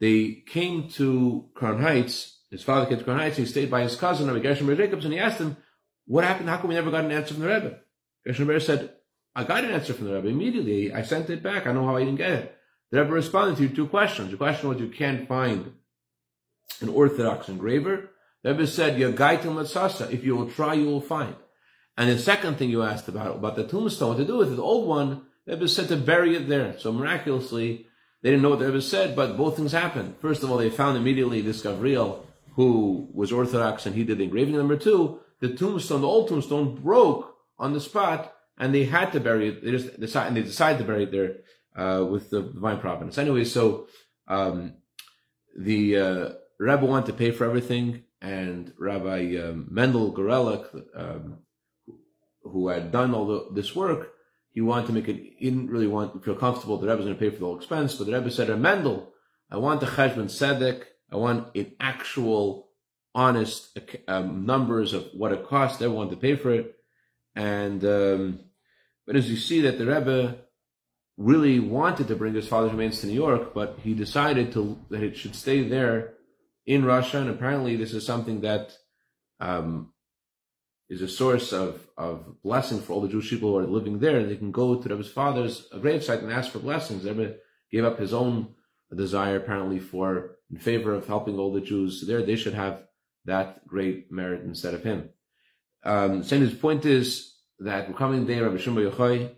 they 0.00 0.42
came 0.46 0.88
to 0.90 1.48
Crown 1.54 1.80
Heights. 1.80 2.38
His 2.50 2.62
father 2.62 2.86
came 2.86 2.98
to 2.98 3.04
Crown 3.04 3.18
Heights. 3.18 3.36
He 3.36 3.46
stayed 3.46 3.70
by 3.70 3.82
his 3.82 3.96
cousin, 3.96 4.26
Rabbi 4.26 4.40
Gershon 4.40 4.76
Jacobs, 4.76 5.04
and 5.04 5.14
he 5.14 5.20
asked 5.20 5.40
him, 5.40 5.56
"What 6.06 6.24
happened? 6.24 6.48
How 6.48 6.58
come 6.58 6.68
we 6.68 6.74
never 6.74 6.90
got 6.90 7.04
an 7.04 7.12
answer 7.12 7.34
from 7.34 7.42
the 7.42 7.48
Rebbe?" 7.48 7.78
Gershon 8.26 8.60
said, 8.60 8.94
"I 9.34 9.44
got 9.44 9.64
an 9.64 9.70
answer 9.70 9.94
from 9.94 10.06
the 10.06 10.14
Rebbe 10.14 10.28
immediately. 10.28 10.92
I 10.92 11.02
sent 11.02 11.30
it 11.30 11.42
back. 11.42 11.66
I 11.66 11.72
know 11.72 11.86
how 11.86 11.96
I 11.96 12.04
didn't 12.04 12.16
get 12.16 12.30
it." 12.30 12.56
The 12.90 13.02
Rebbe 13.02 13.14
responded 13.14 13.56
to 13.56 13.74
two 13.74 13.86
questions. 13.86 14.30
The 14.30 14.36
question 14.36 14.68
was, 14.68 14.80
you 14.80 14.88
can't 14.88 15.26
find 15.26 15.72
an 16.80 16.88
Orthodox 16.88 17.48
engraver. 17.48 18.10
The 18.42 18.52
Rebbe 18.52 18.66
said, 18.66 18.98
"Yagaitim 18.98 19.54
Matsasa. 19.54 20.12
If 20.12 20.24
you 20.24 20.36
will 20.36 20.50
try, 20.50 20.74
you 20.74 20.86
will 20.86 21.00
find." 21.00 21.34
And 21.96 22.10
the 22.10 22.18
second 22.18 22.56
thing 22.56 22.70
you 22.70 22.82
asked 22.82 23.08
about 23.08 23.36
about 23.36 23.56
the 23.56 23.64
tombstone, 23.64 24.10
what 24.10 24.18
to 24.18 24.24
do 24.24 24.38
with 24.38 24.52
it, 24.52 24.56
the 24.56 24.62
old 24.62 24.88
one, 24.88 25.22
the 25.46 25.54
Rebbe 25.54 25.68
said 25.68 25.88
to 25.88 25.96
bury 25.96 26.36
it 26.36 26.48
there. 26.48 26.78
So 26.78 26.92
miraculously, 26.92 27.86
they 28.22 28.30
didn't 28.30 28.42
know 28.42 28.50
what 28.50 28.60
the 28.60 28.66
Rebbe 28.66 28.80
said, 28.80 29.16
but 29.16 29.36
both 29.36 29.56
things 29.56 29.72
happened. 29.72 30.14
First 30.20 30.42
of 30.42 30.50
all, 30.50 30.58
they 30.58 30.70
found 30.70 30.96
immediately 30.96 31.40
this 31.40 31.62
Gavriel, 31.62 32.24
who 32.54 33.08
was 33.12 33.32
Orthodox 33.32 33.86
and 33.86 33.94
he 33.94 34.04
did 34.04 34.18
the 34.18 34.24
engraving. 34.24 34.56
Number 34.56 34.76
two, 34.76 35.20
the 35.40 35.54
tombstone, 35.54 36.02
the 36.02 36.06
old 36.06 36.28
tombstone, 36.28 36.76
broke 36.76 37.31
on 37.58 37.72
the 37.72 37.80
spot, 37.80 38.34
and 38.58 38.74
they 38.74 38.84
had 38.84 39.12
to 39.12 39.20
bury 39.20 39.48
it. 39.48 39.64
They 39.64 39.70
just 39.70 39.98
decided, 39.98 40.28
and 40.28 40.36
they 40.36 40.42
decided 40.42 40.78
to 40.78 40.84
bury 40.84 41.04
it 41.04 41.12
there 41.12 41.36
uh, 41.76 42.04
with 42.04 42.30
the 42.30 42.42
divine 42.42 42.80
providence. 42.80 43.18
Anyway, 43.18 43.44
so 43.44 43.86
um, 44.28 44.74
the 45.56 45.96
uh, 45.98 46.28
Rebbe 46.58 46.84
wanted 46.84 47.06
to 47.06 47.12
pay 47.14 47.30
for 47.30 47.44
everything, 47.44 48.04
and 48.20 48.72
Rabbi 48.78 49.36
um, 49.36 49.68
Mendel 49.70 50.12
Gorelik, 50.12 50.66
um, 50.94 51.38
who 52.42 52.68
had 52.68 52.92
done 52.92 53.14
all 53.14 53.26
the, 53.26 53.48
this 53.54 53.74
work, 53.74 54.12
he 54.50 54.60
wanted 54.60 54.86
to 54.88 54.92
make 54.92 55.08
it. 55.08 55.16
He 55.38 55.50
didn't 55.50 55.70
really 55.70 55.86
want 55.86 56.12
to 56.12 56.20
feel 56.20 56.34
comfortable. 56.34 56.76
The 56.76 56.86
Rebbe 56.86 56.98
was 56.98 57.06
going 57.06 57.16
to 57.16 57.20
pay 57.20 57.30
for 57.30 57.40
the 57.40 57.46
whole 57.46 57.56
expense, 57.56 57.94
but 57.94 58.06
the 58.06 58.12
Rebbe 58.12 58.30
said, 58.30 58.48
"Mendel, 58.58 59.12
I 59.50 59.56
want 59.56 59.80
the 59.80 59.86
cheshbon 59.86 60.26
tzedek. 60.26 60.84
I 61.10 61.16
want 61.16 61.54
an 61.56 61.72
actual, 61.80 62.68
honest 63.14 63.78
um, 64.08 64.44
numbers 64.46 64.92
of 64.92 65.08
what 65.14 65.32
it 65.32 65.46
cost. 65.46 65.80
Everyone 65.80 66.10
to 66.10 66.16
pay 66.16 66.36
for 66.36 66.52
it." 66.52 66.76
And 67.34 67.84
um, 67.84 68.40
but 69.06 69.16
as 69.16 69.30
you 69.30 69.36
see 69.36 69.62
that 69.62 69.78
the 69.78 69.86
Rebbe 69.86 70.38
really 71.16 71.60
wanted 71.60 72.08
to 72.08 72.16
bring 72.16 72.34
his 72.34 72.48
father's 72.48 72.72
remains 72.72 73.00
to 73.00 73.06
New 73.06 73.14
York, 73.14 73.54
but 73.54 73.78
he 73.82 73.94
decided 73.94 74.52
to 74.52 74.78
that 74.90 75.02
it 75.02 75.16
should 75.16 75.34
stay 75.34 75.66
there 75.66 76.14
in 76.66 76.84
Russia, 76.84 77.18
and 77.18 77.30
apparently 77.30 77.76
this 77.76 77.92
is 77.92 78.06
something 78.06 78.40
that 78.42 78.72
um, 79.40 79.92
is 80.88 81.02
a 81.02 81.08
source 81.08 81.52
of, 81.52 81.80
of 81.96 82.42
blessing 82.42 82.80
for 82.80 82.92
all 82.92 83.00
the 83.00 83.08
Jewish 83.08 83.30
people 83.30 83.50
who 83.50 83.58
are 83.58 83.66
living 83.66 83.98
there. 83.98 84.24
They 84.24 84.36
can 84.36 84.52
go 84.52 84.80
to 84.80 84.88
Rebbe's 84.88 85.10
father's 85.10 85.66
gravesite 85.74 86.22
and 86.22 86.32
ask 86.32 86.52
for 86.52 86.58
blessings. 86.58 87.04
Rebbe 87.04 87.36
gave 87.70 87.84
up 87.84 87.98
his 87.98 88.12
own 88.12 88.54
desire 88.94 89.36
apparently 89.36 89.80
for 89.80 90.36
in 90.50 90.58
favor 90.58 90.92
of 90.92 91.06
helping 91.06 91.38
all 91.38 91.52
the 91.52 91.60
Jews 91.60 92.04
there. 92.06 92.22
They 92.22 92.36
should 92.36 92.54
have 92.54 92.82
that 93.24 93.66
great 93.66 94.12
merit 94.12 94.42
instead 94.44 94.74
of 94.74 94.84
him. 94.84 95.08
Um, 95.84 96.22
his 96.22 96.54
point 96.54 96.86
is 96.86 97.34
that 97.58 97.88
we're 97.88 97.96
coming 97.96 98.26
day, 98.26 98.40
Rabbi 98.40 98.58
Shimon 98.58 98.84
Yochai, 98.90 99.30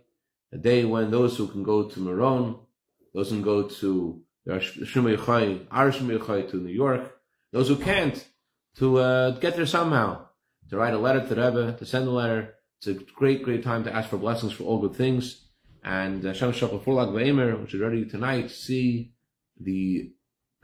a 0.53 0.59
day 0.59 0.85
when 0.85 1.11
those 1.11 1.37
who 1.37 1.49
can 1.49 1.63
go 1.63 1.89
to 1.89 2.01
Meron, 2.01 2.57
those 3.13 3.31
who 3.31 3.37
can 3.37 3.45
go 3.45 3.69
to 3.69 4.23
Shimon 4.47 5.17
Yochai, 5.17 5.67
our 5.71 5.91
Yochai 6.19 6.51
to 6.51 6.57
New 6.57 6.73
York, 6.73 7.17
those 7.53 7.69
who 7.69 7.77
can't, 7.77 8.27
to 8.77 8.99
uh, 8.99 9.31
get 9.39 9.57
there 9.57 9.67
somehow, 9.67 10.27
to 10.69 10.77
write 10.77 10.95
a 10.95 10.99
letter 10.99 11.21
to 11.21 11.35
the 11.35 11.43
Rebbe, 11.43 11.77
to 11.79 11.87
send 11.87 12.09
a 12.09 12.11
letter. 12.11 12.55
It's 12.79 12.89
a 12.89 12.95
great, 12.95 13.43
great 13.43 13.63
time 13.63 13.85
to 13.85 13.95
ask 13.95 14.11
for 14.11 14.19
blessings 14.19 14.53
for 14.53 14.65
all 14.65 14.81
good 14.81 14.97
things. 14.97 15.47
And 15.83 16.23
Shem 16.37 16.53
Shachar 16.53 16.83
for 16.83 16.95
Lag 16.95 17.61
which 17.61 17.75
is 17.75 17.81
ready 17.81 18.05
tonight, 18.05 18.51
see 18.51 19.13
the 19.61 20.13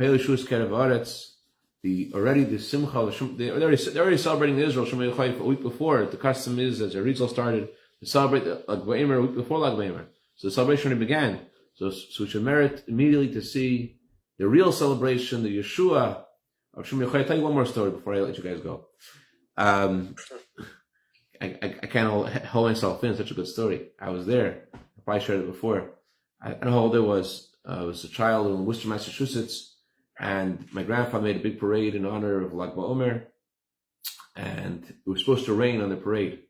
Pelishus 0.00 0.46
Kerev 0.46 0.70
Aretz, 0.70 1.34
the 1.82 2.12
already 2.14 2.44
the 2.44 2.58
Simcha, 2.58 3.10
they're 3.36 3.52
already, 3.52 3.76
they're 3.90 4.02
already 4.02 4.18
celebrating 4.18 4.56
the 4.56 4.66
Israel 4.66 4.86
Yochai 4.86 5.40
a 5.40 5.44
week 5.44 5.62
before. 5.62 6.04
The 6.04 6.16
custom 6.16 6.58
is, 6.58 6.80
as 6.80 6.94
Arizal 6.94 7.28
started, 7.28 7.68
to 8.00 8.06
celebrate 8.06 8.46
Lag 8.46 8.80
BaOmer 8.80 9.18
a 9.18 9.22
week 9.22 9.34
before 9.34 9.58
Lag 9.58 9.74
BaOmer. 9.74 10.06
So 10.36 10.48
the 10.48 10.54
celebration 10.54 10.90
already 10.90 11.06
began. 11.06 11.40
So, 11.74 11.90
so 11.90 12.24
we 12.24 12.28
should 12.28 12.42
merit 12.42 12.84
immediately 12.88 13.32
to 13.32 13.42
see 13.42 13.96
the 14.38 14.48
real 14.48 14.72
celebration, 14.72 15.42
the 15.42 15.58
Yeshua 15.58 16.24
of 16.74 16.86
Yochai. 16.86 17.14
I'll 17.14 17.24
tell 17.24 17.36
you 17.36 17.42
one 17.42 17.54
more 17.54 17.66
story 17.66 17.90
before 17.90 18.14
I 18.14 18.20
let 18.20 18.36
you 18.36 18.44
guys 18.44 18.60
go. 18.60 18.86
Um, 19.56 20.14
I, 21.40 21.46
I, 21.62 21.74
I, 21.82 21.86
can't 21.86 22.10
hold, 22.10 22.28
hold 22.28 22.68
myself 22.68 23.02
in. 23.04 23.16
Such 23.16 23.30
a 23.30 23.34
good 23.34 23.48
story. 23.48 23.88
I 23.98 24.10
was 24.10 24.26
there. 24.26 24.68
I 24.74 24.78
probably 25.04 25.24
shared 25.24 25.40
it 25.40 25.46
before. 25.46 25.90
I, 26.40 26.50
I 26.50 26.52
don't 26.52 26.66
know 26.66 26.70
how 26.72 26.78
old 26.78 26.96
I 26.96 27.00
was. 27.00 27.50
Uh, 27.66 27.80
I 27.80 27.84
was 27.84 28.04
a 28.04 28.08
child 28.08 28.46
in 28.46 28.64
Worcester, 28.64 28.88
Massachusetts, 28.88 29.69
and 30.20 30.66
my 30.72 30.82
grandfather 30.82 31.24
made 31.24 31.36
a 31.36 31.42
big 31.42 31.58
parade 31.58 31.94
in 31.94 32.04
honor 32.04 32.42
of 32.42 32.52
Lag 32.52 32.74
BaOmer, 32.74 33.24
and 34.36 34.84
it 34.84 35.08
was 35.08 35.20
supposed 35.20 35.46
to 35.46 35.54
rain 35.54 35.80
on 35.80 35.88
the 35.88 35.96
parade. 35.96 36.40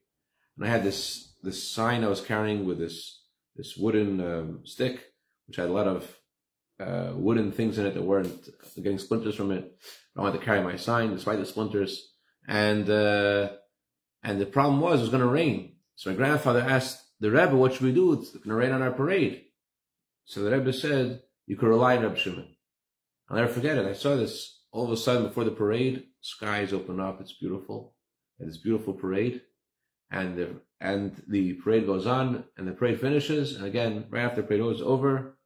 And 0.56 0.66
I 0.66 0.70
had 0.70 0.82
this 0.82 1.34
this 1.42 1.70
sign 1.70 2.04
I 2.04 2.08
was 2.08 2.20
carrying 2.20 2.66
with 2.66 2.78
this 2.78 3.22
this 3.54 3.76
wooden 3.76 4.20
um, 4.20 4.60
stick, 4.64 5.12
which 5.46 5.56
had 5.56 5.68
a 5.68 5.72
lot 5.72 5.86
of 5.86 6.16
uh, 6.80 7.12
wooden 7.14 7.52
things 7.52 7.78
in 7.78 7.86
it 7.86 7.94
that 7.94 8.02
weren't 8.02 8.48
getting 8.76 8.98
splinters 8.98 9.36
from 9.36 9.52
it. 9.52 9.72
I 10.16 10.20
wanted 10.20 10.40
to 10.40 10.44
carry 10.44 10.62
my 10.62 10.76
sign 10.76 11.14
despite 11.14 11.38
the 11.38 11.46
splinters, 11.46 12.12
and 12.48 12.90
uh, 12.90 13.50
and 14.24 14.40
the 14.40 14.46
problem 14.46 14.80
was 14.80 14.98
it 14.98 15.02
was 15.02 15.10
going 15.10 15.22
to 15.22 15.28
rain. 15.28 15.76
So 15.94 16.10
my 16.10 16.16
grandfather 16.16 16.60
asked 16.60 17.04
the 17.20 17.30
Rebbe, 17.30 17.54
"What 17.54 17.74
should 17.74 17.82
we 17.82 17.92
do? 17.92 18.14
It's 18.14 18.32
going 18.32 18.48
to 18.48 18.54
rain 18.54 18.72
on 18.72 18.82
our 18.82 18.90
parade." 18.90 19.44
So 20.24 20.42
the 20.42 20.50
Rebbe 20.50 20.72
said, 20.72 21.22
"You 21.46 21.56
could 21.56 21.68
rely 21.68 21.96
on 21.96 22.02
Rebbe 22.02 22.16
Shimon." 22.16 22.56
I'll 23.30 23.36
never 23.36 23.52
forget 23.52 23.78
it. 23.78 23.86
I 23.86 23.92
saw 23.92 24.16
this 24.16 24.60
all 24.72 24.84
of 24.84 24.90
a 24.90 24.96
sudden 24.96 25.28
before 25.28 25.44
the 25.44 25.52
parade. 25.52 26.04
Skies 26.20 26.72
open 26.72 26.98
up. 26.98 27.20
It's 27.20 27.32
beautiful. 27.32 27.94
And 28.40 28.48
this 28.48 28.58
beautiful 28.58 28.94
parade, 28.94 29.42
and 30.10 30.36
the 30.36 30.60
and 30.80 31.22
the 31.28 31.54
parade 31.54 31.86
goes 31.86 32.06
on, 32.06 32.44
and 32.56 32.66
the 32.66 32.72
parade 32.72 33.00
finishes, 33.00 33.54
and 33.54 33.66
again, 33.66 34.06
right 34.08 34.24
after 34.24 34.40
the 34.40 34.48
parade 34.48 34.62
was 34.62 34.80
over, 34.80 35.36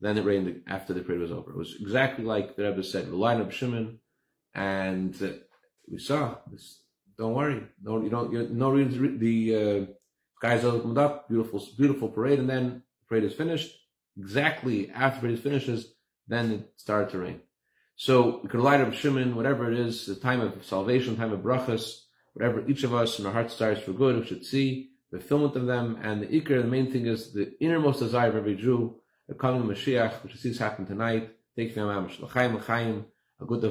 then 0.00 0.18
it 0.18 0.24
rained 0.26 0.60
after 0.66 0.92
the 0.92 1.00
parade 1.00 1.20
was 1.20 1.32
over. 1.32 1.50
It 1.50 1.56
was 1.56 1.76
exactly 1.80 2.22
like 2.22 2.54
the 2.54 2.64
Rebbe 2.64 2.84
said, 2.84 3.08
rely 3.08 3.36
on 3.36 3.48
Shimon, 3.50 3.98
and 4.54 5.40
we 5.90 5.98
saw 5.98 6.36
this. 6.52 6.82
Don't 7.16 7.32
worry, 7.32 7.62
no, 7.82 8.02
you 8.02 8.10
don't. 8.10 8.30
You, 8.30 8.48
no 8.50 8.70
reason. 8.70 9.18
The 9.18 9.56
uh, 9.56 9.92
skies 10.36 10.64
opened 10.64 10.98
up. 10.98 11.28
Beautiful, 11.28 11.66
beautiful 11.78 12.10
parade, 12.10 12.40
and 12.40 12.50
then 12.50 12.82
the 13.00 13.06
parade 13.08 13.24
is 13.24 13.32
finished. 13.32 13.74
Exactly 14.18 14.90
after 14.90 15.20
the 15.22 15.28
parade 15.28 15.42
finishes, 15.42 15.94
then 16.28 16.50
it 16.52 16.72
started 16.76 17.10
to 17.10 17.18
rain. 17.18 17.40
So 17.96 18.40
we 18.42 18.48
could 18.48 18.60
light 18.60 18.80
up 18.80 18.92
Shimon, 18.92 19.36
whatever 19.36 19.70
it 19.70 19.78
is, 19.78 20.06
the 20.06 20.16
time 20.16 20.40
of 20.40 20.64
salvation, 20.64 21.16
time 21.16 21.32
of 21.32 21.40
brachas, 21.40 22.00
whatever 22.32 22.68
each 22.68 22.82
of 22.82 22.92
us 22.94 23.18
in 23.18 23.26
our 23.26 23.32
heart 23.32 23.48
desires 23.48 23.78
for 23.78 23.92
good, 23.92 24.18
we 24.18 24.26
should 24.26 24.44
see 24.44 24.90
the 25.12 25.18
fulfillment 25.20 25.56
of 25.56 25.66
them. 25.66 25.98
And 26.02 26.22
the 26.22 26.26
ikar, 26.26 26.62
the 26.62 26.68
main 26.68 26.90
thing 26.90 27.06
is 27.06 27.32
the 27.32 27.52
innermost 27.60 28.00
desire 28.00 28.28
of 28.30 28.36
every 28.36 28.56
Jew, 28.56 28.96
the 29.28 29.34
coming 29.34 29.62
of 29.62 29.68
Mashiach, 29.68 30.22
which 30.22 30.34
we 30.34 30.40
see 30.40 30.58
happen 30.58 30.86
tonight. 30.86 31.30
Thank 31.56 31.76
you, 31.76 31.82
Mamash. 31.82 32.20
L'chaim, 32.20 32.56
l'chaim, 32.56 33.04
a 33.40 33.44
good 33.44 33.62
a 33.62 33.70